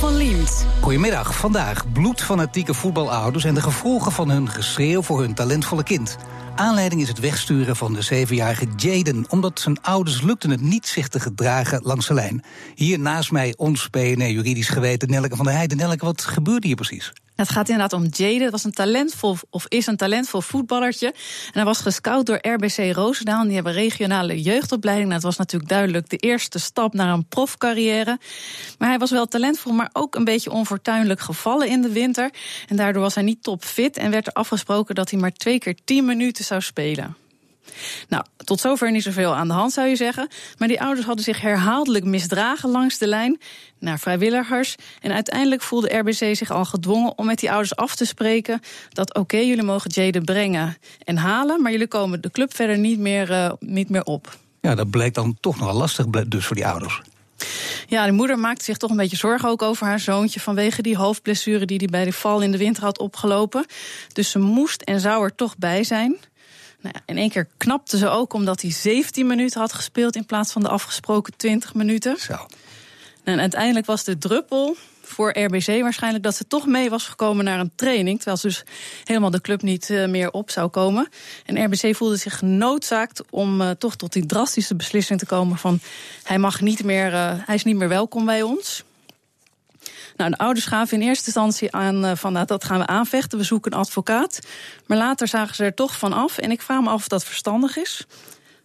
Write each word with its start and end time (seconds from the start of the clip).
Van. 0.00 0.20
Goedemiddag. 0.80 1.34
Vandaag 1.36 1.92
bloedfanatieke 1.92 2.74
voetbalouders 2.74 3.44
en 3.44 3.54
de 3.54 3.60
gevolgen 3.60 4.12
van 4.12 4.30
hun 4.30 4.48
geschreeuw 4.48 5.02
voor 5.02 5.20
hun 5.20 5.34
talentvolle 5.34 5.82
kind. 5.82 6.16
Aanleiding 6.56 7.00
is 7.00 7.08
het 7.08 7.18
wegsturen 7.18 7.76
van 7.76 7.92
de 7.92 8.02
zevenjarige 8.02 8.66
Jaden, 8.76 9.24
omdat 9.28 9.60
zijn 9.60 9.82
ouders 9.82 10.22
lukten 10.22 10.50
het 10.50 10.60
niet 10.60 10.86
zich 10.86 11.08
te 11.08 11.20
gedragen 11.20 11.80
langs 11.82 12.06
de 12.06 12.14
lijn. 12.14 12.42
Hier 12.74 12.98
naast 12.98 13.30
mij 13.30 13.54
ons 13.56 13.88
PNR 13.88 14.30
juridisch 14.30 14.68
geweten 14.68 15.10
Nelke 15.10 15.36
van 15.36 15.44
der 15.44 15.54
Heijden. 15.54 15.76
Nelke, 15.76 16.04
wat 16.04 16.24
gebeurde 16.24 16.66
hier 16.66 16.76
precies? 16.76 17.12
Het 17.40 17.50
gaat 17.50 17.68
inderdaad 17.68 17.92
om 17.92 18.06
Jade. 18.10 18.42
Het 18.42 18.50
was 18.50 18.64
een 18.64 18.72
talentvol, 18.72 19.36
of 19.50 19.66
is 19.68 19.86
een 19.86 19.96
talentvol 19.96 20.40
voetballertje. 20.40 21.06
En 21.06 21.52
hij 21.52 21.64
was 21.64 21.80
gescout 21.80 22.26
door 22.26 22.38
RBC 22.42 22.94
Roosendaal. 22.94 23.44
Die 23.44 23.54
hebben 23.54 23.72
regionale 23.72 24.42
jeugdopleiding. 24.42 25.10
Dat 25.10 25.22
was 25.22 25.36
natuurlijk 25.36 25.70
duidelijk 25.70 26.08
de 26.08 26.16
eerste 26.16 26.58
stap 26.58 26.94
naar 26.94 27.12
een 27.12 27.26
profcarrière. 27.26 28.18
Maar 28.78 28.88
hij 28.88 28.98
was 28.98 29.10
wel 29.10 29.26
talentvol, 29.26 29.72
maar 29.72 29.90
ook 29.92 30.14
een 30.14 30.24
beetje 30.24 30.50
onfortuinlijk 30.50 31.20
gevallen 31.20 31.68
in 31.68 31.82
de 31.82 31.92
winter. 31.92 32.30
En 32.68 32.76
daardoor 32.76 33.02
was 33.02 33.14
hij 33.14 33.24
niet 33.24 33.42
topfit 33.42 33.96
en 33.96 34.10
werd 34.10 34.26
er 34.26 34.32
afgesproken 34.32 34.94
dat 34.94 35.10
hij 35.10 35.20
maar 35.20 35.32
twee 35.32 35.58
keer 35.58 35.76
tien 35.84 36.04
minuten 36.04 36.44
zou 36.44 36.60
spelen. 36.60 37.16
Nou, 38.08 38.24
tot 38.36 38.60
zover 38.60 38.90
niet 38.90 39.02
zoveel 39.02 39.34
aan 39.34 39.48
de 39.48 39.54
hand 39.54 39.72
zou 39.72 39.88
je 39.88 39.96
zeggen. 39.96 40.28
Maar 40.58 40.68
die 40.68 40.80
ouders 40.80 41.06
hadden 41.06 41.24
zich 41.24 41.40
herhaaldelijk 41.40 42.04
misdragen 42.04 42.70
langs 42.70 42.98
de 42.98 43.06
lijn 43.06 43.40
naar 43.78 43.98
vrijwilligers. 43.98 44.76
En 45.00 45.12
uiteindelijk 45.12 45.62
voelde 45.62 45.96
RBC 45.98 46.36
zich 46.36 46.50
al 46.50 46.64
gedwongen 46.64 47.18
om 47.18 47.26
met 47.26 47.38
die 47.38 47.50
ouders 47.50 47.76
af 47.76 47.96
te 47.96 48.04
spreken 48.04 48.60
dat 48.88 49.14
oké, 49.14 49.36
jullie 49.36 49.62
mogen 49.62 49.90
Jade 49.90 50.20
brengen 50.20 50.76
en 51.04 51.16
halen, 51.16 51.62
maar 51.62 51.72
jullie 51.72 51.88
komen 51.88 52.20
de 52.20 52.30
club 52.30 52.54
verder 52.54 52.78
niet 52.78 52.98
meer, 52.98 53.30
uh, 53.30 53.52
niet 53.60 53.88
meer 53.88 54.04
op. 54.04 54.38
Ja, 54.60 54.74
dat 54.74 54.90
bleek 54.90 55.14
dan 55.14 55.36
toch 55.40 55.58
nog 55.58 55.72
lastig 55.72 56.06
dus 56.06 56.46
voor 56.46 56.56
die 56.56 56.66
ouders. 56.66 57.02
Ja, 57.86 58.06
de 58.06 58.12
moeder 58.12 58.38
maakte 58.38 58.64
zich 58.64 58.76
toch 58.76 58.90
een 58.90 58.96
beetje 58.96 59.16
zorgen 59.16 59.48
ook 59.48 59.62
over 59.62 59.86
haar 59.86 60.00
zoontje 60.00 60.40
vanwege 60.40 60.82
die 60.82 60.96
hoofdblessure 60.96 61.66
die 61.66 61.76
hij 61.76 61.86
bij 61.86 62.04
de 62.04 62.12
val 62.12 62.40
in 62.40 62.52
de 62.52 62.58
winter 62.58 62.82
had 62.82 62.98
opgelopen. 62.98 63.66
Dus 64.12 64.30
ze 64.30 64.38
moest 64.38 64.82
en 64.82 65.00
zou 65.00 65.24
er 65.24 65.34
toch 65.34 65.58
bij 65.58 65.84
zijn. 65.84 66.16
Nou 66.80 66.94
ja, 66.94 67.02
in 67.06 67.18
één 67.18 67.30
keer 67.30 67.48
knapte 67.56 67.98
ze 67.98 68.08
ook 68.08 68.32
omdat 68.32 68.62
hij 68.62 68.70
17 68.70 69.26
minuten 69.26 69.60
had 69.60 69.72
gespeeld 69.72 70.16
in 70.16 70.26
plaats 70.26 70.52
van 70.52 70.62
de 70.62 70.68
afgesproken 70.68 71.36
20 71.36 71.74
minuten. 71.74 72.18
Zo. 72.18 72.46
En 73.24 73.40
uiteindelijk 73.40 73.86
was 73.86 74.04
de 74.04 74.18
druppel 74.18 74.76
voor 75.02 75.38
RBC 75.38 75.80
waarschijnlijk 75.82 76.24
dat 76.24 76.34
ze 76.34 76.46
toch 76.46 76.66
mee 76.66 76.90
was 76.90 77.08
gekomen 77.08 77.44
naar 77.44 77.60
een 77.60 77.72
training. 77.74 78.16
Terwijl 78.16 78.36
ze 78.36 78.46
dus 78.46 78.64
helemaal 79.04 79.30
de 79.30 79.40
club 79.40 79.62
niet 79.62 79.88
uh, 79.88 80.08
meer 80.08 80.30
op 80.30 80.50
zou 80.50 80.68
komen. 80.68 81.08
En 81.46 81.64
RBC 81.64 81.96
voelde 81.96 82.16
zich 82.16 82.38
genoodzaakt 82.38 83.22
om 83.30 83.60
uh, 83.60 83.70
toch 83.70 83.96
tot 83.96 84.12
die 84.12 84.26
drastische 84.26 84.76
beslissing 84.76 85.18
te 85.18 85.26
komen 85.26 85.56
van 85.56 85.80
hij 86.22 86.38
mag 86.38 86.60
niet 86.60 86.84
meer, 86.84 87.12
uh, 87.12 87.32
hij 87.36 87.54
is 87.54 87.64
niet 87.64 87.76
meer 87.76 87.88
welkom 87.88 88.24
bij 88.24 88.42
ons. 88.42 88.84
Nou, 90.20 90.32
de 90.32 90.38
ouders 90.38 90.66
gaven 90.66 91.00
in 91.00 91.06
eerste 91.08 91.26
instantie 91.26 91.72
aan 91.72 92.04
uh, 92.04 92.12
van 92.14 92.32
nou, 92.32 92.46
dat 92.46 92.64
gaan 92.64 92.78
we 92.78 92.86
aanvechten, 92.86 93.38
we 93.38 93.44
zoeken 93.44 93.72
een 93.72 93.78
advocaat. 93.78 94.40
Maar 94.86 94.98
later 94.98 95.28
zagen 95.28 95.54
ze 95.54 95.64
er 95.64 95.74
toch 95.74 95.98
van 95.98 96.12
af. 96.12 96.38
En 96.38 96.50
ik 96.50 96.62
vraag 96.62 96.80
me 96.80 96.88
af 96.88 96.94
of 96.94 97.08
dat 97.08 97.24
verstandig 97.24 97.76
is. 97.76 98.06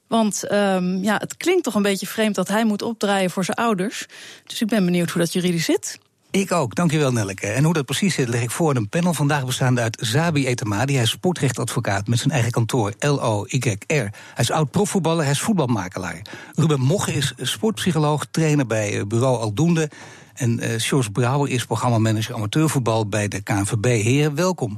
Want 0.07 0.51
um, 0.51 1.03
ja, 1.03 1.17
het 1.17 1.37
klinkt 1.37 1.63
toch 1.63 1.75
een 1.75 1.81
beetje 1.81 2.07
vreemd 2.07 2.35
dat 2.35 2.47
hij 2.47 2.65
moet 2.65 2.81
opdraaien 2.81 3.29
voor 3.29 3.45
zijn 3.45 3.57
ouders. 3.57 4.05
Dus 4.45 4.61
ik 4.61 4.67
ben 4.67 4.85
benieuwd 4.85 5.09
hoe 5.09 5.21
dat 5.21 5.33
juridisch 5.33 5.65
zit. 5.65 5.99
Ik 6.31 6.51
ook, 6.51 6.75
dankjewel 6.75 7.11
Nelleke. 7.11 7.47
En 7.47 7.63
hoe 7.63 7.73
dat 7.73 7.85
precies 7.85 8.15
zit, 8.15 8.27
leg 8.27 8.41
ik 8.41 8.51
voor 8.51 8.71
in 8.71 8.77
een 8.77 8.89
panel 8.89 9.13
vandaag 9.13 9.45
bestaande 9.45 9.81
uit 9.81 9.97
Zabi 10.01 10.47
Etema. 10.47 10.85
Die 10.85 10.95
hij 10.95 11.05
is 11.05 11.11
sportrechtadvocaat 11.11 12.07
met 12.07 12.19
zijn 12.19 12.31
eigen 12.31 12.51
kantoor 12.51 12.93
LOYR. 12.99 13.77
Hij 13.87 14.11
is 14.37 14.51
oud 14.51 14.71
profvoetballer, 14.71 15.23
hij 15.23 15.31
is 15.31 15.41
voetbalmakelaar. 15.41 16.21
Ruben 16.55 16.79
Moche 16.79 17.13
is 17.13 17.33
sportpsycholoog, 17.37 18.25
trainer 18.31 18.67
bij 18.67 18.99
eh, 18.99 19.05
bureau 19.05 19.37
Aldoende. 19.37 19.89
En 20.35 20.63
uh, 20.63 20.79
Sjors 20.79 21.09
Brouwer 21.09 21.49
is 21.49 21.65
programmamanager 21.65 22.35
amateurvoetbal 22.35 23.07
bij 23.07 23.27
de 23.27 23.41
KNVB. 23.41 23.85
Heren, 23.85 24.35
welkom. 24.35 24.77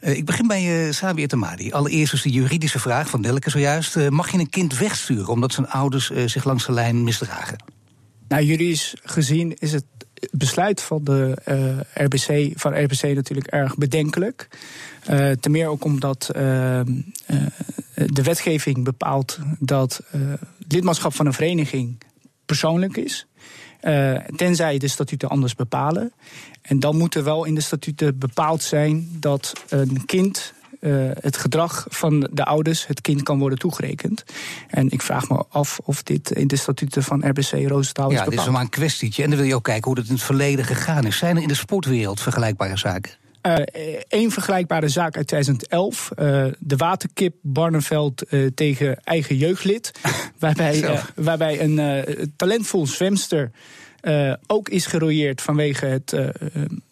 Uh, 0.00 0.16
ik 0.16 0.24
begin 0.24 0.46
bij 0.46 0.86
uh, 0.86 0.92
Sabi 0.92 1.22
Etemadi. 1.22 1.72
Allereerst 1.72 2.12
is 2.12 2.22
de 2.22 2.30
juridische 2.30 2.78
vraag 2.78 3.08
van 3.08 3.22
Delke 3.22 3.50
zojuist. 3.50 3.96
Uh, 3.96 4.08
mag 4.08 4.32
je 4.32 4.38
een 4.38 4.48
kind 4.48 4.78
wegsturen 4.78 5.28
omdat 5.28 5.52
zijn 5.52 5.68
ouders 5.68 6.10
zich 6.26 6.44
langs 6.44 6.66
de 6.66 6.72
lijn 6.72 7.04
misdragen? 7.04 7.64
Nou, 8.28 8.42
juridisch 8.42 8.94
gezien 9.02 9.56
is 9.58 9.72
het 9.72 9.84
besluit 10.30 10.82
van 10.82 11.04
de 11.04 11.36
RBC, 11.94 12.58
van 12.58 12.84
RBC 12.84 13.02
natuurlijk 13.02 13.46
erg 13.46 13.76
bedenkelijk. 13.76 14.48
ten 15.40 15.50
meer 15.50 15.68
ook 15.68 15.84
omdat 15.84 16.30
de 17.94 18.22
wetgeving 18.22 18.84
bepaalt 18.84 19.38
dat 19.58 20.02
lidmaatschap 20.68 21.14
van 21.14 21.26
een 21.26 21.32
vereniging 21.32 21.98
persoonlijk 22.46 22.96
is. 22.96 23.26
Uh, 23.82 24.18
tenzij 24.36 24.78
de 24.78 24.88
statuten 24.88 25.28
anders 25.28 25.54
bepalen. 25.54 26.12
En 26.62 26.80
dan 26.80 26.96
moet 26.96 27.14
er 27.14 27.24
wel 27.24 27.44
in 27.44 27.54
de 27.54 27.60
statuten 27.60 28.18
bepaald 28.18 28.62
zijn 28.62 29.08
dat 29.20 29.52
een 29.68 30.04
kind 30.06 30.54
uh, 30.80 31.10
het 31.20 31.36
gedrag 31.36 31.86
van 31.88 32.28
de 32.32 32.44
ouders 32.44 32.86
het 32.86 33.00
kind 33.00 33.22
kan 33.22 33.38
worden 33.38 33.58
toegerekend. 33.58 34.24
En 34.68 34.90
ik 34.90 35.02
vraag 35.02 35.28
me 35.28 35.44
af 35.48 35.78
of 35.84 36.02
dit 36.02 36.30
in 36.30 36.46
de 36.46 36.56
statuten 36.56 37.02
van 37.02 37.28
RBC 37.28 37.50
Roosendaal 37.50 37.78
is 37.78 37.84
bepaald. 37.84 38.10
Ja, 38.12 38.24
dit 38.24 38.38
is 38.38 38.48
maar 38.48 38.60
een 38.60 38.68
kwestietje. 38.68 39.22
En 39.22 39.28
dan 39.28 39.38
wil 39.38 39.48
je 39.48 39.54
ook 39.54 39.64
kijken 39.64 39.84
hoe 39.84 39.94
dat 39.94 40.06
in 40.06 40.12
het 40.12 40.22
verleden 40.22 40.64
gegaan 40.64 41.04
is. 41.04 41.16
Zijn 41.16 41.36
er 41.36 41.42
in 41.42 41.48
de 41.48 41.54
sportwereld 41.54 42.20
vergelijkbare 42.20 42.76
zaken? 42.76 43.12
Eén 43.40 44.24
uh, 44.24 44.30
vergelijkbare 44.30 44.88
zaak 44.88 45.16
uit 45.16 45.26
2011. 45.26 46.10
Uh, 46.10 46.46
de 46.58 46.76
waterkip 46.76 47.34
Barneveld 47.42 48.22
tegen 48.54 49.02
eigen 49.04 49.36
jeugdlid. 49.36 49.90
waarbij, 50.38 51.00
waarbij 51.14 51.60
een 51.60 52.32
talentvol 52.36 52.86
zwemster 52.86 53.50
ook 54.46 54.68
is 54.68 54.86
gerooieerd 54.86 55.42
vanwege 55.42 55.86
het 55.86 56.16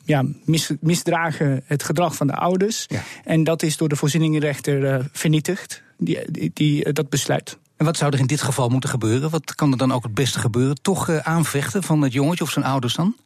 ja, 0.04 0.24
mis, 0.44 0.70
misdragen, 0.80 1.62
het 1.64 1.82
gedrag 1.82 2.14
van 2.14 2.26
de 2.26 2.34
ouders. 2.34 2.84
Ja. 2.88 3.02
En 3.24 3.44
dat 3.44 3.62
is 3.62 3.76
door 3.76 3.88
de 3.88 3.96
voorzieningenrechter 3.96 5.08
vernietigd, 5.12 5.82
die, 5.98 6.18
die, 6.30 6.50
die 6.54 6.92
dat 6.92 7.08
besluit. 7.08 7.58
En 7.76 7.84
wat 7.84 7.96
zou 7.96 8.12
er 8.12 8.18
in 8.18 8.26
dit 8.26 8.42
geval 8.42 8.68
moeten 8.68 8.90
gebeuren? 8.90 9.30
Wat 9.30 9.54
kan 9.54 9.72
er 9.72 9.78
dan 9.78 9.92
ook 9.92 10.02
het 10.02 10.14
beste 10.14 10.38
gebeuren? 10.38 10.82
Toch 10.82 11.10
aanvechten 11.10 11.82
van 11.82 12.02
het 12.02 12.12
jongetje 12.12 12.44
of 12.44 12.50
zijn 12.50 12.64
ouders 12.64 12.94
dan? 12.94 13.16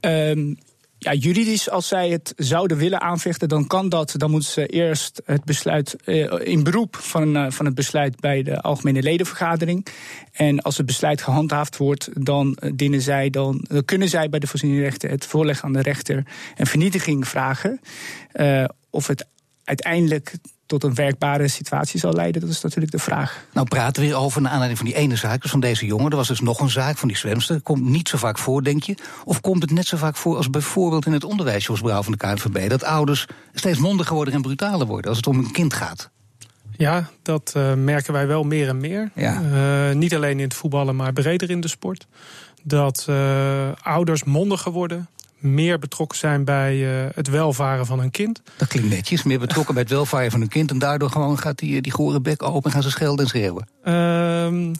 Um, 0.00 0.56
ja, 1.04 1.12
juridisch, 1.12 1.70
als 1.70 1.88
zij 1.88 2.08
het 2.08 2.32
zouden 2.36 2.76
willen 2.76 3.00
aanvechten, 3.00 3.48
dan 3.48 3.66
kan 3.66 3.88
dat. 3.88 4.14
Dan 4.16 4.30
moeten 4.30 4.50
ze 4.50 4.66
eerst 4.66 5.22
het 5.24 5.44
besluit 5.44 5.96
uh, 6.04 6.32
in 6.42 6.62
beroep 6.62 6.96
van, 6.96 7.36
uh, 7.36 7.50
van 7.50 7.66
het 7.66 7.74
besluit 7.74 8.20
bij 8.20 8.42
de 8.42 8.60
algemene 8.60 9.02
ledenvergadering. 9.02 9.86
En 10.32 10.60
als 10.60 10.76
het 10.76 10.86
besluit 10.86 11.22
gehandhaafd 11.22 11.76
wordt, 11.76 12.24
dan 12.24 12.58
dienen 12.74 13.00
zij, 13.00 13.30
dan 13.30 13.66
uh, 13.68 13.78
kunnen 13.84 14.08
zij 14.08 14.28
bij 14.28 14.38
de 14.38 14.46
voorzieningrechter 14.46 15.10
het 15.10 15.26
voorleggen 15.26 15.64
aan 15.64 15.72
de 15.72 15.82
rechter 15.82 16.26
een 16.56 16.66
vernietiging 16.66 17.28
vragen. 17.28 17.80
of 18.90 19.06
het 19.06 19.26
uiteindelijk 19.64 20.34
tot 20.66 20.84
een 20.84 20.94
werkbare 20.94 21.48
situatie 21.48 22.00
zal 22.00 22.12
leiden, 22.12 22.40
dat 22.40 22.50
is 22.50 22.60
natuurlijk 22.60 22.92
de 22.92 22.98
vraag. 22.98 23.44
Nou 23.52 23.68
praten 23.68 24.02
we 24.02 24.08
weer 24.08 24.16
over 24.16 24.40
naar 24.40 24.50
aanleiding 24.50 24.78
van 24.78 24.88
die 24.88 24.96
ene 24.96 25.16
zaak, 25.16 25.42
dus 25.42 25.50
van 25.50 25.60
deze 25.60 25.86
jongen. 25.86 26.10
Er 26.10 26.16
was 26.16 26.28
dus 26.28 26.40
nog 26.40 26.60
een 26.60 26.70
zaak 26.70 26.96
van 26.96 27.08
die 27.08 27.16
zwemster. 27.16 27.60
Komt 27.60 27.84
niet 27.84 28.08
zo 28.08 28.18
vaak 28.18 28.38
voor, 28.38 28.62
denk 28.62 28.82
je? 28.82 28.94
Of 29.24 29.40
komt 29.40 29.62
het 29.62 29.70
net 29.70 29.86
zo 29.86 29.96
vaak 29.96 30.16
voor 30.16 30.36
als 30.36 30.50
bijvoorbeeld 30.50 31.06
in 31.06 31.12
het 31.12 31.24
onderwijs, 31.24 31.64
zoals 31.64 31.80
Brouw 31.80 32.02
van 32.02 32.12
de 32.12 32.18
KNVB, 32.18 32.68
dat 32.68 32.84
ouders 32.84 33.26
steeds 33.54 33.78
mondiger 33.78 34.14
worden 34.14 34.34
en 34.34 34.42
brutaler 34.42 34.86
worden 34.86 35.08
als 35.08 35.16
het 35.16 35.26
om 35.26 35.38
een 35.38 35.52
kind 35.52 35.74
gaat? 35.74 36.10
Ja, 36.76 37.08
dat 37.22 37.52
uh, 37.56 37.74
merken 37.74 38.12
wij 38.12 38.26
wel 38.26 38.42
meer 38.42 38.68
en 38.68 38.80
meer. 38.80 39.10
Ja. 39.14 39.42
Uh, 39.42 39.94
niet 39.94 40.14
alleen 40.14 40.38
in 40.38 40.44
het 40.44 40.54
voetballen, 40.54 40.96
maar 40.96 41.12
breder 41.12 41.50
in 41.50 41.60
de 41.60 41.68
sport. 41.68 42.06
Dat 42.62 43.06
uh, 43.10 43.68
ouders 43.82 44.24
mondiger 44.24 44.72
worden, 44.72 45.08
meer 45.44 45.78
betrokken 45.78 46.18
zijn 46.18 46.44
bij 46.44 46.76
uh, 46.76 47.06
het 47.14 47.28
welvaren 47.28 47.86
van 47.86 47.98
hun 47.98 48.10
kind. 48.10 48.42
Dat 48.56 48.68
klinkt 48.68 48.88
netjes, 48.88 49.22
meer 49.22 49.38
betrokken 49.38 49.74
bij 49.74 49.82
het 49.82 49.92
welvaren 49.92 50.30
van 50.30 50.40
hun 50.40 50.48
kind... 50.48 50.70
en 50.70 50.78
daardoor 50.78 51.10
gewoon 51.10 51.38
gaat 51.38 51.58
die, 51.58 51.82
die 51.82 51.92
gore 51.92 52.20
bek 52.20 52.42
open 52.42 52.64
en 52.64 52.70
gaan 52.70 52.82
ze 52.82 52.90
schelden 52.90 53.24
en 53.24 53.30
schreeuwen. 53.30 53.68
Uh, 53.84 54.72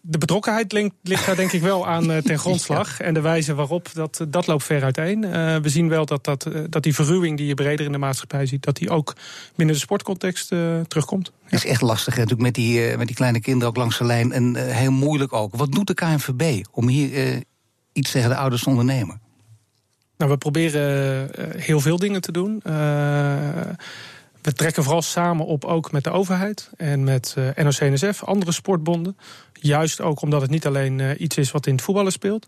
de 0.00 0.18
betrokkenheid 0.18 0.72
ligt 1.02 1.26
daar 1.26 1.36
denk 1.36 1.52
ik 1.52 1.60
wel 1.60 1.86
aan 1.86 2.10
uh, 2.10 2.16
ten 2.16 2.38
grondslag. 2.44 3.00
En 3.00 3.14
de 3.14 3.20
wijze 3.20 3.54
waarop, 3.54 3.90
dat, 3.94 4.26
dat 4.28 4.46
loopt 4.46 4.64
ver 4.64 4.82
uiteen. 4.82 5.22
Uh, 5.22 5.56
we 5.56 5.68
zien 5.68 5.88
wel 5.88 6.06
dat, 6.06 6.24
dat, 6.24 6.48
dat 6.68 6.82
die 6.82 6.94
verruwing 6.94 7.36
die 7.36 7.46
je 7.46 7.54
breder 7.54 7.86
in 7.86 7.92
de 7.92 7.98
maatschappij 7.98 8.46
ziet... 8.46 8.62
dat 8.62 8.76
die 8.76 8.90
ook 8.90 9.16
binnen 9.56 9.74
de 9.74 9.80
sportcontext 9.80 10.52
uh, 10.52 10.80
terugkomt. 10.80 11.32
Het 11.44 11.52
is 11.52 11.66
echt 11.66 11.80
lastig 11.80 12.14
hè, 12.14 12.20
natuurlijk 12.20 12.46
met 12.46 12.54
die, 12.54 12.96
met 12.96 13.06
die 13.06 13.16
kleine 13.16 13.40
kinderen 13.40 13.68
ook 13.68 13.76
langs 13.76 13.98
de 13.98 14.04
lijn. 14.04 14.32
En 14.32 14.56
heel 14.56 14.92
moeilijk 14.92 15.32
ook. 15.32 15.56
Wat 15.56 15.72
doet 15.72 15.86
de 15.86 15.94
KNVB 15.94 16.64
om 16.70 16.88
hier 16.88 17.42
iets 17.92 18.10
tegen 18.10 18.28
de 18.28 18.36
ouders 18.36 18.62
te 18.62 18.68
ondernemen? 18.68 19.23
Nou, 20.24 20.36
we 20.36 20.42
proberen 20.42 21.30
uh, 21.38 21.44
heel 21.62 21.80
veel 21.80 21.96
dingen 21.96 22.20
te 22.20 22.32
doen. 22.32 22.54
Uh, 22.66 22.72
we 24.42 24.52
trekken 24.52 24.82
vooral 24.82 25.02
samen 25.02 25.46
op 25.46 25.64
ook 25.64 25.92
met 25.92 26.04
de 26.04 26.10
overheid 26.10 26.70
en 26.76 27.04
met 27.04 27.34
uh, 27.38 27.64
NOC-NSF, 27.64 28.22
andere 28.22 28.52
sportbonden. 28.52 29.16
Juist 29.52 30.00
ook 30.00 30.20
omdat 30.20 30.40
het 30.40 30.50
niet 30.50 30.66
alleen 30.66 31.22
iets 31.22 31.36
is 31.36 31.50
wat 31.50 31.66
in 31.66 31.72
het 31.72 31.82
voetballen 31.82 32.12
speelt. 32.12 32.46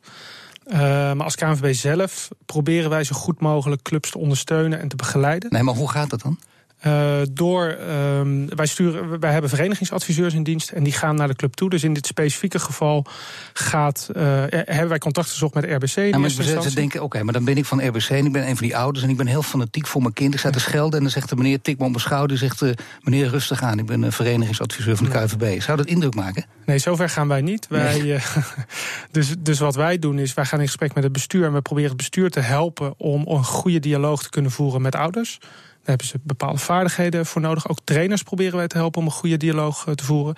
Maar 0.67 1.23
als 1.23 1.35
KNVB 1.35 1.75
zelf 1.75 2.29
proberen 2.47 2.91
wij 2.91 3.05
zo 3.05 3.17
goed 3.17 3.41
mogelijk 3.41 3.83
clubs 3.83 4.11
te 4.11 4.19
ondersteunen 4.19 4.81
en 4.81 4.89
te 4.89 4.97
begeleiden. 4.97 5.51
Nee, 5.53 5.63
maar 5.63 5.75
hoe 5.75 5.91
gaat 5.91 6.11
dat 6.11 6.23
dan? 6.23 6.39
Uh, 6.87 7.17
door, 7.33 7.77
uh, 7.81 8.47
wij, 8.49 8.67
sturen, 8.67 9.21
wij 9.21 9.33
hebben 9.33 9.51
verenigingsadviseurs 9.51 10.35
in 10.35 10.43
dienst 10.43 10.71
en 10.71 10.83
die 10.83 10.93
gaan 10.93 11.17
naar 11.17 11.29
de 11.29 11.35
club 11.35 11.55
toe. 11.55 11.71
Dus 11.71 11.85
in 11.85 11.93
dit 11.93 12.07
specifieke 12.07 12.59
geval 12.59 13.05
gaat, 13.53 14.09
uh, 14.17 14.23
hebben 14.49 14.89
wij 14.89 14.99
contact 14.99 15.29
gezocht 15.29 15.55
met 15.55 15.65
RBC. 15.65 15.97
Ja, 15.97 16.19
maar 16.19 16.31
ze, 16.31 16.75
denken, 16.75 16.97
oké, 16.97 17.05
okay, 17.05 17.23
maar 17.23 17.33
dan 17.33 17.45
ben 17.45 17.57
ik 17.57 17.65
van 17.65 17.87
RBC 17.87 18.09
en 18.09 18.27
ik 18.27 18.33
ben 18.33 18.49
een 18.49 18.57
van 18.57 18.67
die 18.67 18.77
ouders 18.77 19.05
en 19.05 19.11
ik 19.11 19.17
ben 19.17 19.27
heel 19.27 19.43
fanatiek 19.43 19.87
voor 19.87 20.03
mijn 20.03 20.13
kind. 20.13 20.35
Ik 20.35 20.41
sta 20.41 20.51
te 20.51 20.61
schelden 20.61 20.97
en 20.97 21.03
dan 21.03 21.11
zegt 21.11 21.29
de 21.29 21.37
meneer 21.37 21.61
tik 21.61 21.79
me 21.79 21.85
op 21.85 21.91
mijn 21.91 22.03
schouder. 22.03 22.39
zegt 22.39 22.59
de 22.59 22.75
meneer 23.03 23.29
rustig 23.29 23.63
aan, 23.63 23.79
ik 23.79 23.87
ben 23.87 24.03
een 24.03 24.13
verenigingsadviseur 24.13 24.97
van 24.97 25.07
de 25.07 25.13
KVB. 25.13 25.63
Zou 25.63 25.77
dat 25.77 25.87
indruk 25.87 26.15
maken? 26.15 26.45
Nee, 26.67 26.79
zover 26.79 27.09
gaan 27.09 27.29
wij 27.29 27.41
niet. 27.41 27.67
Wij, 27.69 27.99
nee. 27.99 28.19
dus, 29.11 29.35
dus 29.39 29.59
wat 29.59 29.75
wij 29.75 29.99
doen 29.99 30.19
is, 30.19 30.35
wij 30.35 30.45
gaan 30.45 30.61
in 30.61 30.67
gesprek 30.67 30.95
met 30.95 31.05
het 31.05 31.13
bestuur 31.13 31.45
en 31.45 31.53
we 31.53 31.63
proberen 31.63 31.89
het 31.89 31.99
bestuur 31.99 32.31
te 32.31 32.41
helpen 32.41 32.95
om 32.97 33.25
een 33.27 33.45
goede 33.45 33.79
dialoog 33.79 34.23
te 34.23 34.31
kunnen 34.31 34.51
voeren 34.51 34.83
met 34.83 34.95
ouders. 34.95 35.39
Daar 35.87 35.97
hebben 35.97 36.07
ze 36.07 36.19
bepaalde 36.23 36.59
vaardigheden 36.59 37.27
voor 37.27 37.41
nodig. 37.41 37.69
Ook 37.69 37.79
trainers 37.85 38.23
proberen 38.23 38.57
wij 38.57 38.67
te 38.67 38.77
helpen 38.77 39.01
om 39.01 39.07
een 39.07 39.13
goede 39.13 39.37
dialoog 39.37 39.87
te 39.95 40.05
voeren. 40.05 40.35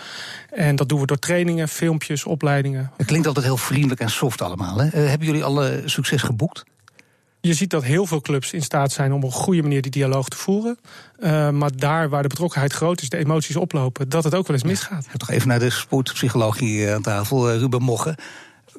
En 0.50 0.76
dat 0.76 0.88
doen 0.88 1.00
we 1.00 1.06
door 1.06 1.18
trainingen, 1.18 1.68
filmpjes, 1.68 2.24
opleidingen. 2.24 2.90
Het 2.96 3.06
klinkt 3.06 3.26
altijd 3.26 3.44
heel 3.44 3.56
vriendelijk 3.56 4.00
en 4.00 4.10
soft 4.10 4.42
allemaal. 4.42 4.78
Hè? 4.78 4.86
Uh, 4.86 5.08
hebben 5.08 5.26
jullie 5.26 5.44
alle 5.44 5.82
succes 5.84 6.22
geboekt? 6.22 6.64
Je 7.40 7.54
ziet 7.54 7.70
dat 7.70 7.84
heel 7.84 8.06
veel 8.06 8.20
clubs 8.20 8.52
in 8.52 8.62
staat 8.62 8.92
zijn 8.92 9.12
om 9.12 9.18
op 9.18 9.24
een 9.24 9.36
goede 9.36 9.62
manier 9.62 9.82
die 9.82 9.90
dialoog 9.90 10.28
te 10.28 10.36
voeren. 10.36 10.78
Uh, 11.18 11.50
maar 11.50 11.76
daar 11.76 12.08
waar 12.08 12.22
de 12.22 12.28
betrokkenheid 12.28 12.72
groot 12.72 13.00
is, 13.00 13.08
de 13.08 13.16
emoties 13.16 13.56
oplopen, 13.56 14.08
dat 14.08 14.24
het 14.24 14.34
ook 14.34 14.46
wel 14.46 14.56
eens 14.56 14.64
misgaat. 14.64 15.04
Ja, 15.04 15.16
toch 15.16 15.30
even 15.30 15.48
naar 15.48 15.58
de 15.58 15.70
sportpsychologie 15.70 16.90
aan 16.90 17.02
tafel, 17.02 17.56
Ruben 17.56 17.82
Mogge 17.82 18.16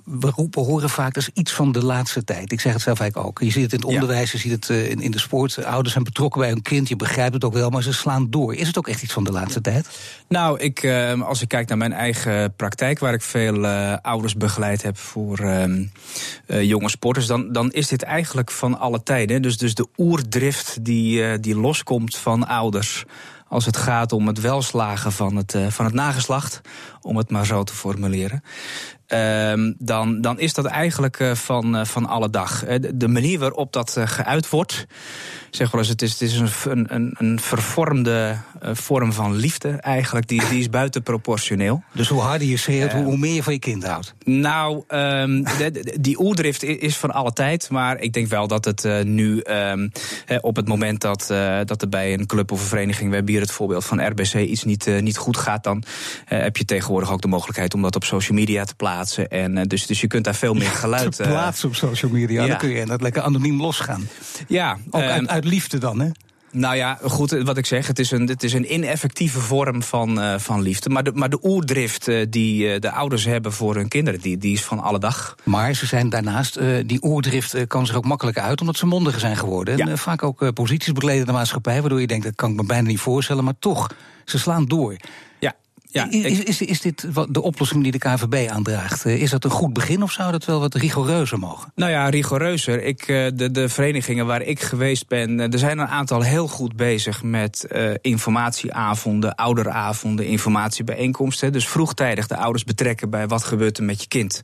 we 0.09 0.31
roepen, 0.35 0.63
horen 0.65 0.89
vaak, 0.89 1.13
dat 1.13 1.23
is 1.23 1.29
iets 1.33 1.51
van 1.51 1.71
de 1.71 1.85
laatste 1.85 2.23
tijd. 2.23 2.51
Ik 2.51 2.59
zeg 2.59 2.73
het 2.73 2.81
zelf 2.81 3.00
eigenlijk 3.00 3.29
ook. 3.29 3.39
Je 3.39 3.51
ziet 3.51 3.63
het 3.63 3.73
in 3.73 3.79
het 3.79 3.88
onderwijs, 3.88 4.31
je 4.31 4.38
ziet 4.38 4.51
het 4.51 4.69
in, 4.69 5.01
in 5.01 5.11
de 5.11 5.19
sport. 5.19 5.63
Ouders 5.63 5.91
zijn 5.91 6.03
betrokken 6.03 6.41
bij 6.41 6.50
hun 6.50 6.61
kind, 6.61 6.88
je 6.88 6.95
begrijpt 6.95 7.33
het 7.33 7.44
ook 7.44 7.53
wel, 7.53 7.69
maar 7.69 7.83
ze 7.83 7.94
slaan 7.94 8.29
door. 8.29 8.56
Is 8.56 8.67
het 8.67 8.77
ook 8.77 8.88
echt 8.88 9.03
iets 9.03 9.13
van 9.13 9.23
de 9.23 9.31
laatste 9.31 9.61
tijd? 9.61 9.88
Nou, 10.27 10.59
ik, 10.59 10.83
uh, 10.83 11.21
als 11.21 11.41
ik 11.41 11.47
kijk 11.47 11.67
naar 11.67 11.77
mijn 11.77 11.94
eigen 11.94 12.53
praktijk, 12.56 13.00
waar 13.00 13.13
ik 13.13 13.21
veel 13.21 13.63
uh, 13.63 13.95
ouders 14.01 14.35
begeleid 14.35 14.81
heb 14.81 14.97
voor 14.97 15.39
uh, 15.39 16.61
jonge 16.61 16.89
sporters, 16.89 17.25
dan, 17.25 17.51
dan 17.51 17.71
is 17.71 17.88
dit 17.88 18.03
eigenlijk 18.03 18.51
van 18.51 18.79
alle 18.79 19.03
tijden. 19.03 19.41
Dus, 19.41 19.57
dus 19.57 19.75
de 19.75 19.88
oerdrift 19.97 20.77
die, 20.85 21.39
die 21.39 21.56
loskomt 21.56 22.17
van 22.17 22.47
ouders 22.47 23.06
als 23.47 23.65
het 23.65 23.77
gaat 23.77 24.11
om 24.11 24.27
het 24.27 24.39
welslagen 24.41 25.11
van 25.11 25.35
het, 25.35 25.56
van 25.67 25.85
het 25.85 25.94
nageslacht, 25.94 26.61
om 27.09 27.17
het 27.17 27.29
maar 27.29 27.45
zo 27.45 27.63
te 27.63 27.73
formuleren. 27.73 28.44
Um, 29.13 29.75
dan, 29.77 30.21
dan 30.21 30.39
is 30.39 30.53
dat 30.53 30.65
eigenlijk 30.65 31.19
uh, 31.19 31.35
van, 31.35 31.75
uh, 31.75 31.85
van 31.85 32.06
alle 32.06 32.29
dag. 32.29 32.63
De 32.94 33.07
manier 33.07 33.39
waarop 33.39 33.73
dat 33.73 33.97
geuit 34.03 34.50
wordt, 34.50 34.88
zeg 35.50 35.71
wel 35.71 35.81
eens, 35.81 35.89
het 35.89 36.01
is, 36.01 36.11
het 36.11 36.21
is 36.21 36.39
een, 36.65 36.95
een, 36.95 37.15
een 37.17 37.39
vervormde 37.39 38.38
vorm 38.61 39.13
van 39.13 39.35
liefde 39.35 39.69
eigenlijk, 39.69 40.27
die, 40.27 40.50
die 40.50 40.59
is 40.59 40.69
buitenproportioneel. 40.79 41.83
Dus 41.94 42.07
hoe 42.07 42.21
harder 42.21 42.47
je 42.47 42.57
schreeuwt, 42.57 42.91
hoe 42.91 43.17
meer 43.17 43.33
je 43.33 43.44
van 43.44 43.53
je 43.53 43.59
kind 43.59 43.83
houdt? 43.83 44.13
Nou, 44.23 44.83
um, 44.88 45.44
de, 45.44 45.97
die 46.01 46.19
oerdrift 46.19 46.63
is 46.63 46.97
van 46.97 47.11
alle 47.11 47.33
tijd, 47.33 47.69
maar 47.69 48.00
ik 48.00 48.13
denk 48.13 48.27
wel 48.27 48.47
dat 48.47 48.65
het 48.65 49.03
nu 49.03 49.41
um, 49.44 49.91
op 50.41 50.56
het 50.56 50.67
moment 50.67 51.01
dat, 51.01 51.25
dat 51.65 51.81
er 51.81 51.89
bij 51.89 52.13
een 52.13 52.25
club 52.25 52.51
of 52.51 52.61
een 52.61 52.67
vereniging, 52.67 53.09
we 53.09 53.15
hebben 53.15 53.33
hier 53.33 53.41
het 53.41 53.51
voorbeeld 53.51 53.85
van 53.85 54.07
RBC, 54.07 54.33
iets 54.33 54.63
niet, 54.63 55.01
niet 55.01 55.17
goed 55.17 55.38
gaat, 55.38 55.63
dan 55.63 55.83
heb 56.25 56.57
je 56.57 56.65
tegenwoordig 56.65 56.99
ook 57.07 57.22
de 57.22 57.28
mogelijkheid 57.28 57.74
om 57.74 57.81
dat 57.81 57.96
op 57.96 58.04
social 58.04 58.38
media 58.38 58.63
te 58.63 58.75
plaatsen. 58.75 59.30
En, 59.30 59.57
uh, 59.57 59.63
dus, 59.63 59.86
dus 59.86 60.01
je 60.01 60.07
kunt 60.07 60.24
daar 60.24 60.36
veel 60.36 60.54
meer 60.54 60.69
geluid... 60.69 61.16
te 61.16 61.24
plaatsen 61.24 61.68
op 61.68 61.75
social 61.75 62.12
media, 62.12 62.42
ja. 62.42 62.48
dan 62.48 62.57
kun 62.57 62.69
je 62.69 62.86
dat 62.86 63.01
lekker 63.01 63.22
anoniem 63.22 63.62
losgaan. 63.62 64.10
Ja. 64.48 64.78
Ook 64.90 65.01
uit, 65.01 65.28
uit 65.28 65.46
liefde 65.46 65.78
dan, 65.78 66.00
hè? 66.00 66.10
Nou 66.51 66.75
ja, 66.75 67.00
goed, 67.04 67.31
wat 67.31 67.57
ik 67.57 67.66
zeg, 67.66 67.88
het 67.88 68.00
is 68.00 68.12
een, 68.12 68.28
het 68.28 68.44
is 68.44 68.54
een 68.54 68.74
ineffectieve 68.74 69.40
vorm 69.40 69.84
van, 69.84 70.19
uh, 70.19 70.38
van 70.38 70.62
liefde. 70.62 70.90
Maar 70.90 71.04
de, 71.04 71.12
maar 71.13 71.30
de 71.30 71.40
oerdrift 71.44 72.07
uh, 72.07 72.25
die 72.30 72.74
uh, 72.74 72.80
de 72.80 72.92
ouders 72.92 73.25
hebben 73.25 73.54
voor 73.54 73.75
hun 73.75 73.88
kinderen, 73.88 74.19
die, 74.19 74.38
die 74.38 74.54
is 74.54 74.63
van 74.63 74.80
alle 74.80 75.00
dag. 75.00 75.36
Maar 75.44 75.74
ze 75.74 75.86
zijn 75.86 76.10
daarnaast, 76.10 76.60
die 76.86 77.04
oerdrift 77.04 77.68
kan 77.68 77.86
zich 77.86 77.95
ook 77.95 78.06
makkelijker 78.06 78.44
uit, 78.44 78.62
omdat 78.62 78.78
ze 78.78 78.86
mondiger 78.86 79.19
zijn 79.19 79.38
geworden. 79.38 79.78
Ja. 79.78 79.88
En 79.88 79.98
vaak 79.98 80.24
ook 80.24 80.54
posities 80.54 80.94
bekleden 80.94 81.19
in 81.19 81.25
de 81.25 81.31
maatschappij, 81.31 81.80
waardoor 81.80 82.02
je 82.02 82.07
denkt, 82.07 82.25
dat 82.25 82.36
kan 82.36 82.52
ik 82.52 82.56
me 82.56 82.66
bijna 82.66 82.88
niet 82.88 83.00
voorstellen. 83.00 83.44
Maar 83.44 83.60
toch, 83.60 83.90
ze 84.25 84.40
slaan 84.40 84.66
door. 84.66 84.95
Ja, 85.91 86.12
is, 86.12 86.44
is, 86.44 86.62
is, 86.62 86.81
dit 86.81 87.07
de 87.30 87.41
oplossing 87.41 87.83
die 87.83 87.91
de 87.91 87.97
KVB 87.97 88.50
aandraagt? 88.50 89.06
Is 89.06 89.30
dat 89.30 89.44
een 89.44 89.50
goed 89.50 89.74
begin 89.74 90.03
of 90.03 90.12
zou 90.12 90.31
dat 90.31 90.45
wel 90.45 90.59
wat 90.59 90.75
rigoureuzer 90.75 91.39
mogen? 91.39 91.71
Nou 91.75 91.91
ja, 91.91 92.09
rigoureuzer. 92.09 92.83
Ik, 92.83 93.06
de, 93.07 93.50
de 93.51 93.69
verenigingen 93.69 94.25
waar 94.25 94.41
ik 94.41 94.62
geweest 94.62 95.07
ben, 95.07 95.39
er 95.39 95.59
zijn 95.59 95.80
een 95.80 95.88
aantal 95.88 96.21
heel 96.21 96.47
goed 96.47 96.75
bezig 96.75 97.24
met 97.24 97.68
uh, 97.71 97.91
informatieavonden, 98.01 99.36
ouderavonden, 99.36 100.25
informatiebijeenkomsten. 100.25 101.51
Dus 101.51 101.68
vroegtijdig 101.68 102.27
de 102.27 102.38
ouders 102.38 102.63
betrekken 102.63 103.09
bij 103.09 103.27
wat 103.27 103.44
gebeurt 103.44 103.77
er 103.77 103.83
met 103.83 104.01
je 104.01 104.07
kind 104.07 104.42